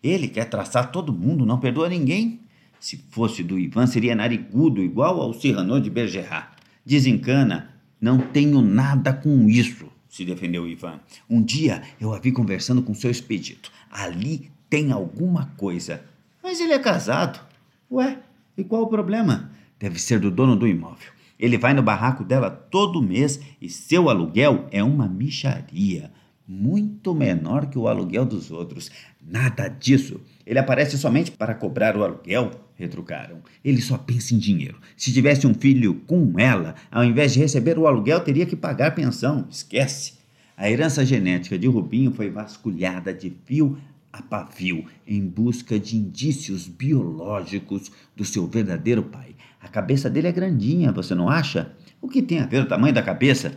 Ele 0.02 0.28
quer 0.28 0.46
traçar 0.46 0.90
todo 0.90 1.12
mundo, 1.12 1.44
não 1.44 1.58
perdoa 1.58 1.88
ninguém. 1.88 2.40
Se 2.80 2.96
fosse 3.10 3.42
do 3.42 3.58
Ivan, 3.58 3.86
seria 3.86 4.14
narigudo, 4.14 4.82
igual 4.82 5.20
ao 5.20 5.34
Cyrano 5.34 5.80
de 5.80 5.90
Bergerac. 5.90 6.56
Desencana. 6.84 7.70
Não 8.00 8.18
tenho 8.18 8.60
nada 8.60 9.12
com 9.12 9.48
isso, 9.48 9.86
se 10.08 10.24
defendeu 10.24 10.68
Ivan. 10.68 11.00
Um 11.28 11.42
dia 11.42 11.82
eu 12.00 12.12
a 12.12 12.18
vi 12.18 12.30
conversando 12.30 12.82
com 12.82 12.94
seu 12.94 13.10
expedito. 13.10 13.72
Ali 13.90 14.50
tem 14.68 14.92
alguma 14.92 15.46
coisa. 15.56 16.02
Mas 16.42 16.60
ele 16.60 16.72
é 16.72 16.78
casado. 16.78 17.40
Ué, 17.90 18.18
e 18.56 18.64
qual 18.64 18.82
o 18.82 18.88
problema? 18.88 19.50
Deve 19.78 19.98
ser 19.98 20.20
do 20.20 20.30
dono 20.30 20.56
do 20.56 20.66
imóvel. 20.66 21.15
Ele 21.38 21.58
vai 21.58 21.74
no 21.74 21.82
barraco 21.82 22.24
dela 22.24 22.50
todo 22.50 23.02
mês 23.02 23.40
e 23.60 23.68
seu 23.68 24.08
aluguel 24.08 24.66
é 24.70 24.82
uma 24.82 25.08
micharia 25.08 26.10
muito 26.46 27.14
menor 27.14 27.66
que 27.66 27.78
o 27.78 27.88
aluguel 27.88 28.24
dos 28.24 28.50
outros. 28.50 28.90
Nada 29.20 29.68
disso. 29.68 30.20
Ele 30.46 30.58
aparece 30.58 30.96
somente 30.96 31.32
para 31.32 31.54
cobrar 31.54 31.96
o 31.96 32.04
aluguel, 32.04 32.52
retrucaram. 32.76 33.38
Ele 33.64 33.82
só 33.82 33.98
pensa 33.98 34.34
em 34.34 34.38
dinheiro. 34.38 34.78
Se 34.96 35.12
tivesse 35.12 35.46
um 35.46 35.54
filho 35.54 35.94
com 36.06 36.38
ela, 36.38 36.76
ao 36.90 37.04
invés 37.04 37.32
de 37.32 37.40
receber 37.40 37.78
o 37.78 37.86
aluguel, 37.86 38.20
teria 38.20 38.46
que 38.46 38.54
pagar 38.54 38.94
pensão. 38.94 39.46
Esquece. 39.50 40.14
A 40.56 40.70
herança 40.70 41.04
genética 41.04 41.58
de 41.58 41.66
Rubinho 41.66 42.12
foi 42.12 42.30
vasculhada 42.30 43.12
de 43.12 43.30
fio 43.44 43.76
a 44.12 44.22
pavio 44.22 44.86
em 45.06 45.20
busca 45.26 45.78
de 45.78 45.96
indícios 45.96 46.66
biológicos 46.66 47.90
do 48.14 48.24
seu 48.24 48.46
verdadeiro 48.46 49.02
pai. 49.02 49.34
A 49.66 49.68
cabeça 49.68 50.08
dele 50.08 50.28
é 50.28 50.32
grandinha, 50.32 50.92
você 50.92 51.12
não 51.12 51.28
acha? 51.28 51.72
O 52.00 52.08
que 52.08 52.22
tem 52.22 52.38
a 52.38 52.46
ver 52.46 52.62
o 52.62 52.68
tamanho 52.68 52.94
da 52.94 53.02
cabeça? 53.02 53.52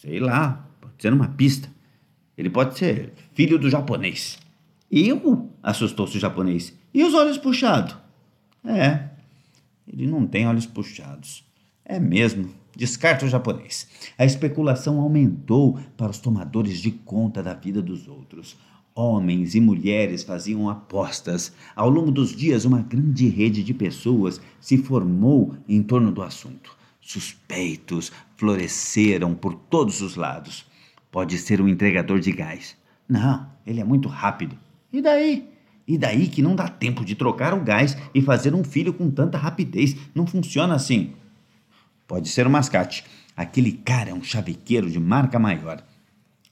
Sei 0.00 0.18
lá, 0.18 0.68
pode 0.80 0.94
ser 0.98 1.12
uma 1.12 1.28
pista. 1.28 1.68
Ele 2.36 2.50
pode 2.50 2.76
ser 2.76 3.12
filho 3.32 3.56
do 3.56 3.70
japonês. 3.70 4.36
Eu? 4.90 5.48
assustou-se 5.62 6.16
o 6.16 6.20
japonês. 6.20 6.76
E 6.92 7.04
os 7.04 7.14
olhos 7.14 7.38
puxados? 7.38 7.96
É, 8.64 9.10
ele 9.86 10.08
não 10.08 10.26
tem 10.26 10.44
olhos 10.44 10.66
puxados. 10.66 11.44
É 11.84 12.00
mesmo. 12.00 12.52
Descarta 12.76 13.24
o 13.24 13.28
japonês. 13.28 13.86
A 14.18 14.24
especulação 14.24 14.98
aumentou 14.98 15.78
para 15.96 16.10
os 16.10 16.18
tomadores 16.18 16.80
de 16.80 16.90
conta 16.90 17.44
da 17.44 17.54
vida 17.54 17.80
dos 17.80 18.08
outros. 18.08 18.56
Homens 18.94 19.54
e 19.54 19.60
mulheres 19.60 20.22
faziam 20.22 20.68
apostas. 20.68 21.52
Ao 21.74 21.88
longo 21.88 22.10
dos 22.10 22.36
dias, 22.36 22.66
uma 22.66 22.82
grande 22.82 23.26
rede 23.28 23.62
de 23.62 23.72
pessoas 23.72 24.40
se 24.60 24.76
formou 24.76 25.56
em 25.66 25.82
torno 25.82 26.12
do 26.12 26.22
assunto. 26.22 26.76
Suspeitos 27.00 28.12
floresceram 28.36 29.34
por 29.34 29.54
todos 29.54 30.02
os 30.02 30.14
lados. 30.14 30.66
Pode 31.10 31.38
ser 31.38 31.60
um 31.60 31.68
entregador 31.68 32.20
de 32.20 32.32
gás. 32.32 32.76
Não, 33.08 33.46
ele 33.66 33.80
é 33.80 33.84
muito 33.84 34.08
rápido. 34.08 34.58
E 34.92 35.00
daí? 35.00 35.48
E 35.88 35.96
daí 35.96 36.28
que 36.28 36.42
não 36.42 36.54
dá 36.54 36.68
tempo 36.68 37.04
de 37.04 37.14
trocar 37.14 37.54
o 37.54 37.64
gás 37.64 37.96
e 38.14 38.20
fazer 38.20 38.54
um 38.54 38.62
filho 38.62 38.92
com 38.92 39.10
tanta 39.10 39.38
rapidez. 39.38 39.96
Não 40.14 40.26
funciona 40.26 40.74
assim. 40.74 41.12
Pode 42.06 42.28
ser 42.28 42.46
um 42.46 42.50
mascate. 42.50 43.04
Aquele 43.34 43.72
cara 43.72 44.10
é 44.10 44.14
um 44.14 44.22
chavequeiro 44.22 44.90
de 44.90 45.00
marca 45.00 45.38
maior. 45.38 45.82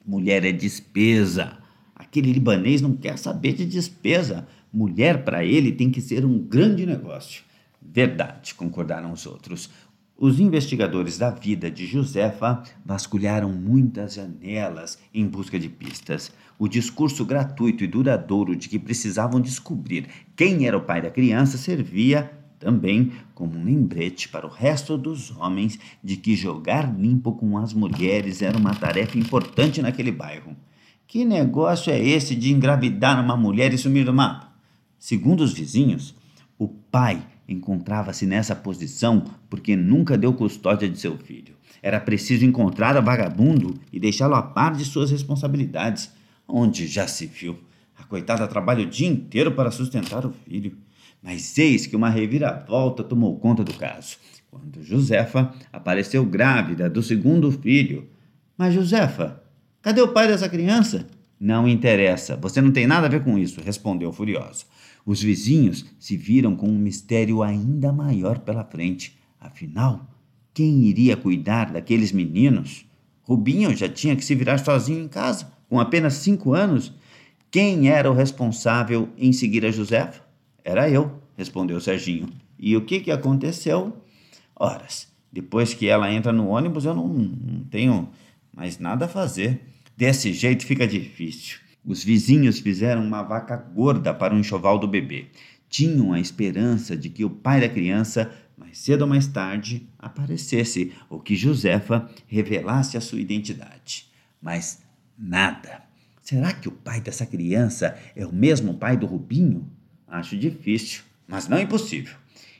Mulher 0.05 0.45
é 0.45 0.53
despesa. 0.53 1.60
Aquele 2.01 2.33
libanês 2.33 2.81
não 2.81 2.97
quer 2.97 3.19
saber 3.19 3.53
de 3.53 3.67
despesa. 3.67 4.49
Mulher 4.73 5.23
para 5.23 5.45
ele 5.45 5.71
tem 5.71 5.91
que 5.91 6.01
ser 6.01 6.25
um 6.25 6.39
grande 6.39 6.87
negócio. 6.87 7.43
Verdade, 7.83 8.55
concordaram 8.55 9.13
os 9.13 9.27
outros. 9.27 9.69
Os 10.17 10.41
investigadores 10.41 11.19
da 11.19 11.31
vida 11.31 11.71
de 11.71 11.87
Josefa 11.87 12.63
vasculharam 12.83 13.53
muitas 13.53 14.15
janelas 14.15 14.99
em 15.13 15.27
busca 15.27 15.59
de 15.59 15.69
pistas. 15.69 16.33
O 16.59 16.67
discurso 16.67 17.23
gratuito 17.23 17.85
e 17.85 17.87
duradouro 17.87 18.57
de 18.57 18.71
que 18.71 18.79
precisavam 18.79 19.39
descobrir 19.39 20.07
quem 20.35 20.67
era 20.67 20.79
o 20.79 20.83
pai 20.83 21.03
da 21.03 21.11
criança 21.11 21.59
servia 21.59 22.31
também 22.59 23.13
como 23.35 23.59
um 23.59 23.65
lembrete 23.65 24.27
para 24.31 24.47
o 24.47 24.51
resto 24.51 24.97
dos 24.97 25.31
homens 25.37 25.79
de 26.03 26.17
que 26.17 26.35
jogar 26.35 26.95
limpo 26.99 27.33
com 27.33 27.59
as 27.59 27.75
mulheres 27.75 28.41
era 28.41 28.57
uma 28.57 28.75
tarefa 28.75 29.19
importante 29.19 29.83
naquele 29.83 30.13
bairro. 30.13 30.57
Que 31.11 31.25
negócio 31.25 31.93
é 31.93 31.99
esse 31.99 32.37
de 32.37 32.53
engravidar 32.53 33.21
uma 33.21 33.37
mulher 33.37 33.75
e 33.75 33.79
sumir 33.79 34.05
do 34.05 34.15
mapa? 34.15 34.53
Segundo 34.97 35.41
os 35.41 35.53
vizinhos, 35.53 36.15
o 36.57 36.69
pai 36.69 37.21
encontrava-se 37.49 38.25
nessa 38.25 38.55
posição 38.55 39.25
porque 39.49 39.75
nunca 39.75 40.17
deu 40.17 40.33
custódia 40.33 40.89
de 40.89 41.01
seu 41.01 41.19
filho. 41.19 41.57
Era 41.83 41.99
preciso 41.99 42.45
encontrar 42.45 42.97
o 42.97 43.03
vagabundo 43.03 43.75
e 43.93 43.99
deixá-lo 43.99 44.37
a 44.37 44.43
par 44.43 44.77
de 44.77 44.85
suas 44.85 45.11
responsabilidades. 45.11 46.13
Onde 46.47 46.87
já 46.87 47.09
se 47.09 47.27
viu? 47.27 47.59
A 47.99 48.05
coitada 48.05 48.47
trabalha 48.47 48.85
o 48.85 48.89
dia 48.89 49.09
inteiro 49.09 49.51
para 49.51 49.73
sustentar 49.73 50.25
o 50.25 50.31
filho. 50.31 50.79
Mas 51.21 51.59
eis 51.59 51.89
que 51.89 51.97
uma 51.97 52.09
reviravolta 52.09 53.03
tomou 53.03 53.37
conta 53.41 53.65
do 53.65 53.75
caso. 53.75 54.17
Quando 54.49 54.81
Josefa 54.85 55.53
apareceu 55.73 56.25
grávida 56.25 56.89
do 56.89 57.03
segundo 57.03 57.51
filho. 57.51 58.09
Mas, 58.57 58.75
Josefa, 58.75 59.43
cadê 59.83 60.01
o 60.01 60.13
pai 60.13 60.29
dessa 60.29 60.49
criança? 60.49 61.07
Não 61.39 61.67
interessa, 61.67 62.37
você 62.37 62.61
não 62.61 62.71
tem 62.71 62.87
nada 62.87 63.07
a 63.07 63.11
ver 63.11 63.25
com 63.25 63.39
isso, 63.39 63.61
respondeu 63.61 64.13
furiosa. 64.13 64.65
Os 65.07 65.23
vizinhos 65.23 65.87
se 65.99 66.17
viram 66.17 66.55
com 66.55 66.69
um 66.69 66.79
mistério 66.79 67.43
ainda 67.43 67.93
maior 67.93 68.41
pela 68.41 68.65
frente. 68.65 69.19
Afinal, 69.41 70.07
quem 70.53 70.83
iria 70.85 71.17
cuidar 71.17 71.73
daqueles 71.73 72.13
meninos? 72.13 72.85
Rubinho 73.23 73.75
já 73.75 73.89
tinha 73.89 74.15
que 74.15 74.25
se 74.25 74.35
virar 74.35 74.59
sozinho 74.59 75.03
em 75.03 75.09
casa, 75.09 75.51
com 75.69 75.81
apenas 75.81 76.15
cinco 76.15 76.53
anos. 76.53 76.93
Quem 77.51 77.89
era 77.89 78.11
o 78.11 78.15
responsável 78.15 79.09
em 79.17 79.33
seguir 79.33 79.65
a 79.65 79.71
Josefa? 79.71 80.23
Era 80.63 80.91
eu, 80.91 81.21
respondeu 81.37 81.81
Serginho. 81.81 82.29
E 82.59 82.77
o 82.77 82.85
que, 82.85 83.01
que 83.01 83.11
aconteceu? 83.11 83.97
Horas, 84.55 85.09
depois 85.33 85.73
que 85.73 85.87
ela 85.87 86.13
entra 86.13 86.33
no 86.33 86.49
ônibus, 86.49 86.85
eu 86.85 86.95
não, 86.95 87.09
não 87.09 87.65
tenho 87.65 88.11
mais 88.53 88.79
nada 88.79 89.05
a 89.05 89.09
fazer. 89.09 89.61
Desse 89.97 90.33
jeito 90.33 90.65
fica 90.67 90.87
difícil. 90.87 91.59
Os 91.85 92.05
vizinhos 92.05 92.59
fizeram 92.59 93.05
uma 93.05 93.23
vaca 93.23 93.57
gorda 93.57 94.13
para 94.13 94.35
o 94.35 94.39
enxoval 94.39 94.79
do 94.79 94.89
bebê. 94.89 95.27
Tinham 95.69 96.13
a 96.13 96.21
esperança 96.21 96.97
de 96.97 97.09
que 97.09 97.25
o 97.25 97.31
pai 97.31 97.61
da 97.61 97.69
criança, 97.69 98.31
mais 98.57 98.79
cedo 98.79 99.03
ou 99.03 99.09
mais 99.09 99.27
tarde, 99.27 99.89
aparecesse 99.99 100.93
ou 101.09 101.21
que 101.21 101.37
Josefa 101.37 102.11
revelasse 102.27 102.97
a 102.97 103.01
sua 103.01 103.21
identidade. 103.21 104.11
Mas 104.43 104.83
nada. 105.19 105.83
Será 106.23 106.53
que 106.53 106.69
o 106.69 106.73
pai 106.73 107.01
dessa 107.01 107.27
criança 107.27 107.97
é 108.15 108.27
o 108.27 108.33
mesmo 108.33 108.75
pai 108.75 108.97
do 108.97 109.07
Rubinho? 109.07 109.71
Acho 110.07 110.37
difícil, 110.37 111.03
mas 111.27 111.49
não 111.49 111.59
impossível. 111.59 112.17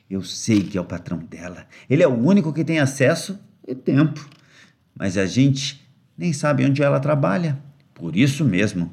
Eu 0.09 0.23
sei 0.23 0.63
que 0.63 0.77
é 0.77 0.81
o 0.81 0.85
patrão 0.85 1.19
dela. 1.19 1.65
Ele 1.89 2.03
é 2.03 2.07
o 2.07 2.17
único 2.17 2.51
que 2.51 2.65
tem 2.65 2.79
acesso 2.79 3.39
e 3.67 3.73
tempo. 3.73 4.27
Mas 4.97 5.17
a 5.17 5.25
gente 5.25 5.81
nem 6.17 6.33
sabe 6.33 6.65
onde 6.65 6.83
ela 6.83 6.99
trabalha. 6.99 7.61
Por 7.93 8.15
isso 8.15 8.45
mesmo. 8.45 8.91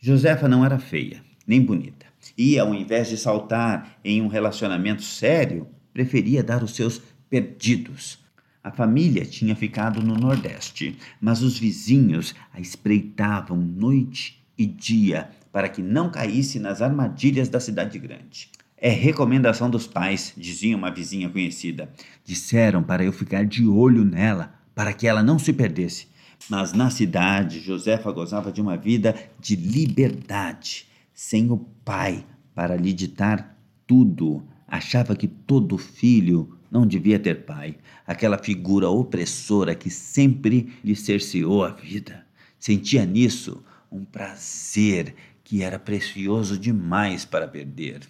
Josefa 0.00 0.48
não 0.48 0.64
era 0.64 0.78
feia, 0.78 1.22
nem 1.46 1.60
bonita. 1.60 2.06
E, 2.36 2.58
ao 2.58 2.74
invés 2.74 3.08
de 3.08 3.16
saltar 3.16 3.98
em 4.04 4.22
um 4.22 4.28
relacionamento 4.28 5.02
sério, 5.02 5.66
preferia 5.92 6.42
dar 6.42 6.62
os 6.62 6.74
seus 6.74 7.00
perdidos. 7.28 8.18
A 8.62 8.70
família 8.70 9.24
tinha 9.24 9.56
ficado 9.56 10.02
no 10.02 10.14
Nordeste, 10.14 10.98
mas 11.20 11.42
os 11.42 11.58
vizinhos 11.58 12.34
a 12.52 12.60
espreitavam 12.60 13.56
noite 13.56 14.44
e 14.56 14.66
dia 14.66 15.30
para 15.52 15.68
que 15.68 15.80
não 15.80 16.10
caísse 16.10 16.58
nas 16.58 16.82
armadilhas 16.82 17.48
da 17.48 17.60
cidade 17.60 17.98
grande. 17.98 18.50
É 18.76 18.90
recomendação 18.90 19.68
dos 19.70 19.86
pais, 19.86 20.32
dizia 20.36 20.76
uma 20.76 20.90
vizinha 20.90 21.28
conhecida. 21.28 21.90
Disseram 22.24 22.82
para 22.82 23.02
eu 23.02 23.12
ficar 23.12 23.44
de 23.44 23.66
olho 23.66 24.04
nela, 24.04 24.54
para 24.78 24.92
que 24.92 25.08
ela 25.08 25.24
não 25.24 25.40
se 25.40 25.52
perdesse. 25.52 26.06
Mas 26.48 26.72
na 26.72 26.88
cidade, 26.88 27.58
Josefa 27.58 28.12
gozava 28.12 28.52
de 28.52 28.60
uma 28.60 28.76
vida 28.76 29.12
de 29.40 29.56
liberdade, 29.56 30.86
sem 31.12 31.50
o 31.50 31.56
pai 31.84 32.24
para 32.54 32.76
lhe 32.76 32.92
ditar 32.92 33.58
tudo. 33.88 34.40
Achava 34.68 35.16
que 35.16 35.26
todo 35.26 35.76
filho 35.76 36.56
não 36.70 36.86
devia 36.86 37.18
ter 37.18 37.44
pai, 37.44 37.76
aquela 38.06 38.38
figura 38.38 38.88
opressora 38.88 39.74
que 39.74 39.90
sempre 39.90 40.72
lhe 40.84 40.94
cerceou 40.94 41.64
a 41.64 41.70
vida. 41.70 42.24
Sentia 42.56 43.04
nisso 43.04 43.60
um 43.90 44.04
prazer 44.04 45.12
que 45.42 45.60
era 45.60 45.80
precioso 45.80 46.56
demais 46.56 47.24
para 47.24 47.48
perder. 47.48 48.02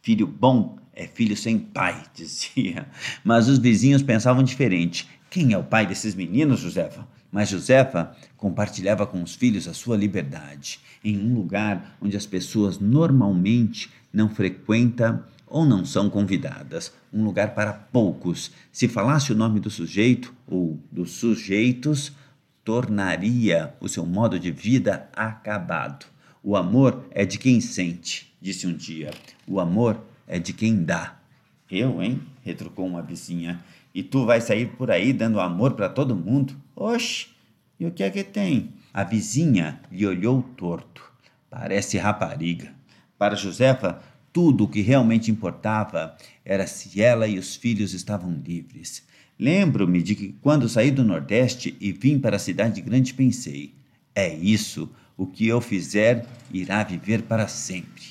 Filho 0.00 0.26
bom 0.26 0.78
é 0.94 1.06
filho 1.06 1.36
sem 1.36 1.58
pai, 1.58 2.02
dizia. 2.14 2.88
Mas 3.22 3.46
os 3.46 3.58
vizinhos 3.58 4.02
pensavam 4.02 4.42
diferente. 4.42 5.06
Quem 5.30 5.52
é 5.52 5.58
o 5.58 5.64
pai 5.64 5.86
desses 5.86 6.14
meninos, 6.14 6.60
Josefa? 6.60 7.06
Mas 7.30 7.50
Josefa 7.50 8.16
compartilhava 8.36 9.06
com 9.06 9.22
os 9.22 9.34
filhos 9.34 9.68
a 9.68 9.74
sua 9.74 9.96
liberdade, 9.96 10.80
em 11.04 11.18
um 11.18 11.34
lugar 11.34 11.96
onde 12.00 12.16
as 12.16 12.24
pessoas 12.24 12.78
normalmente 12.78 13.90
não 14.10 14.30
frequentam 14.30 15.22
ou 15.46 15.66
não 15.66 15.84
são 15.84 16.08
convidadas, 16.08 16.92
um 17.12 17.24
lugar 17.24 17.54
para 17.54 17.72
poucos. 17.72 18.50
Se 18.72 18.88
falasse 18.88 19.32
o 19.32 19.36
nome 19.36 19.60
do 19.60 19.70
sujeito 19.70 20.34
ou 20.46 20.78
dos 20.90 21.12
sujeitos, 21.12 22.12
tornaria 22.64 23.74
o 23.80 23.88
seu 23.88 24.06
modo 24.06 24.38
de 24.38 24.50
vida 24.50 25.08
acabado. 25.14 26.06
O 26.42 26.56
amor 26.56 27.04
é 27.10 27.26
de 27.26 27.38
quem 27.38 27.60
sente, 27.60 28.34
disse 28.40 28.66
um 28.66 28.72
dia. 28.72 29.10
O 29.46 29.60
amor 29.60 30.00
é 30.26 30.38
de 30.38 30.54
quem 30.54 30.82
dá. 30.82 31.18
Eu, 31.70 32.02
hein? 32.02 32.22
retrucou 32.42 32.86
uma 32.86 33.02
vizinha. 33.02 33.62
E 33.98 34.02
tu 34.04 34.24
vai 34.24 34.40
sair 34.40 34.68
por 34.76 34.92
aí 34.92 35.12
dando 35.12 35.40
amor 35.40 35.72
para 35.72 35.88
todo 35.88 36.14
mundo? 36.14 36.54
Oxe, 36.76 37.26
e 37.80 37.84
o 37.84 37.90
que 37.90 38.04
é 38.04 38.08
que 38.08 38.22
tem? 38.22 38.70
A 38.94 39.02
vizinha 39.02 39.80
lhe 39.90 40.06
olhou 40.06 40.40
torto. 40.40 41.02
Parece 41.50 41.98
rapariga. 41.98 42.72
Para 43.18 43.34
Josefa, 43.34 44.00
tudo 44.32 44.62
o 44.62 44.68
que 44.68 44.82
realmente 44.82 45.32
importava 45.32 46.16
era 46.44 46.64
se 46.64 47.02
ela 47.02 47.26
e 47.26 47.40
os 47.40 47.56
filhos 47.56 47.92
estavam 47.92 48.40
livres. 48.46 49.02
Lembro-me 49.36 50.00
de 50.00 50.14
que 50.14 50.28
quando 50.40 50.68
saí 50.68 50.92
do 50.92 51.02
Nordeste 51.02 51.76
e 51.80 51.90
vim 51.90 52.20
para 52.20 52.36
a 52.36 52.38
cidade 52.38 52.80
grande 52.80 53.12
pensei: 53.12 53.74
é 54.14 54.32
isso, 54.32 54.88
o 55.16 55.26
que 55.26 55.48
eu 55.48 55.60
fizer 55.60 56.24
irá 56.52 56.84
viver 56.84 57.22
para 57.22 57.48
sempre. 57.48 58.04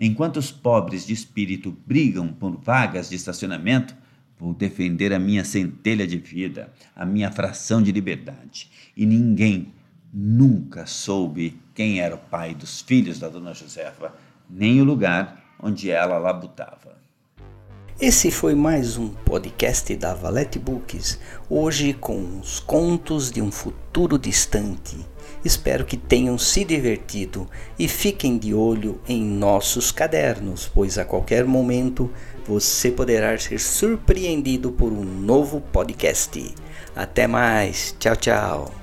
Enquanto 0.00 0.38
os 0.38 0.50
pobres 0.50 1.06
de 1.06 1.12
espírito 1.12 1.76
brigam 1.86 2.28
por 2.28 2.56
vagas 2.56 3.10
de 3.10 3.16
estacionamento, 3.16 3.94
vou 4.38 4.52
defender 4.52 5.12
a 5.12 5.18
minha 5.18 5.44
centelha 5.44 6.06
de 6.06 6.18
vida, 6.18 6.72
a 6.94 7.04
minha 7.04 7.30
fração 7.30 7.82
de 7.82 7.92
liberdade. 7.92 8.70
E 8.96 9.06
ninguém 9.06 9.72
nunca 10.12 10.86
soube 10.86 11.60
quem 11.74 12.00
era 12.00 12.14
o 12.14 12.18
pai 12.18 12.54
dos 12.54 12.80
filhos 12.80 13.18
da 13.18 13.28
dona 13.28 13.54
Josefa, 13.54 14.14
nem 14.48 14.80
o 14.80 14.84
lugar 14.84 15.44
onde 15.60 15.90
ela 15.90 16.18
labutava. 16.18 16.96
Esse 17.98 18.30
foi 18.30 18.54
mais 18.54 18.98
um 18.98 19.08
podcast 19.08 19.96
da 19.96 20.12
Valete 20.12 20.58
Books, 20.58 21.18
hoje 21.48 21.94
com 21.94 22.38
os 22.40 22.60
contos 22.60 23.30
de 23.30 23.40
um 23.40 23.50
futuro 23.50 24.18
distante. 24.18 24.98
Espero 25.42 25.84
que 25.86 25.96
tenham 25.96 26.36
se 26.36 26.62
divertido 26.62 27.48
e 27.78 27.88
fiquem 27.88 28.36
de 28.36 28.52
olho 28.52 29.00
em 29.08 29.24
nossos 29.24 29.90
cadernos, 29.90 30.70
pois 30.74 30.98
a 30.98 31.06
qualquer 31.06 31.46
momento 31.46 32.10
você 32.46 32.90
poderá 32.90 33.36
ser 33.38 33.58
surpreendido 33.58 34.70
por 34.70 34.92
um 34.92 35.04
novo 35.04 35.60
podcast. 35.60 36.54
Até 36.94 37.26
mais, 37.26 37.94
tchau, 37.98 38.16
tchau. 38.16 38.74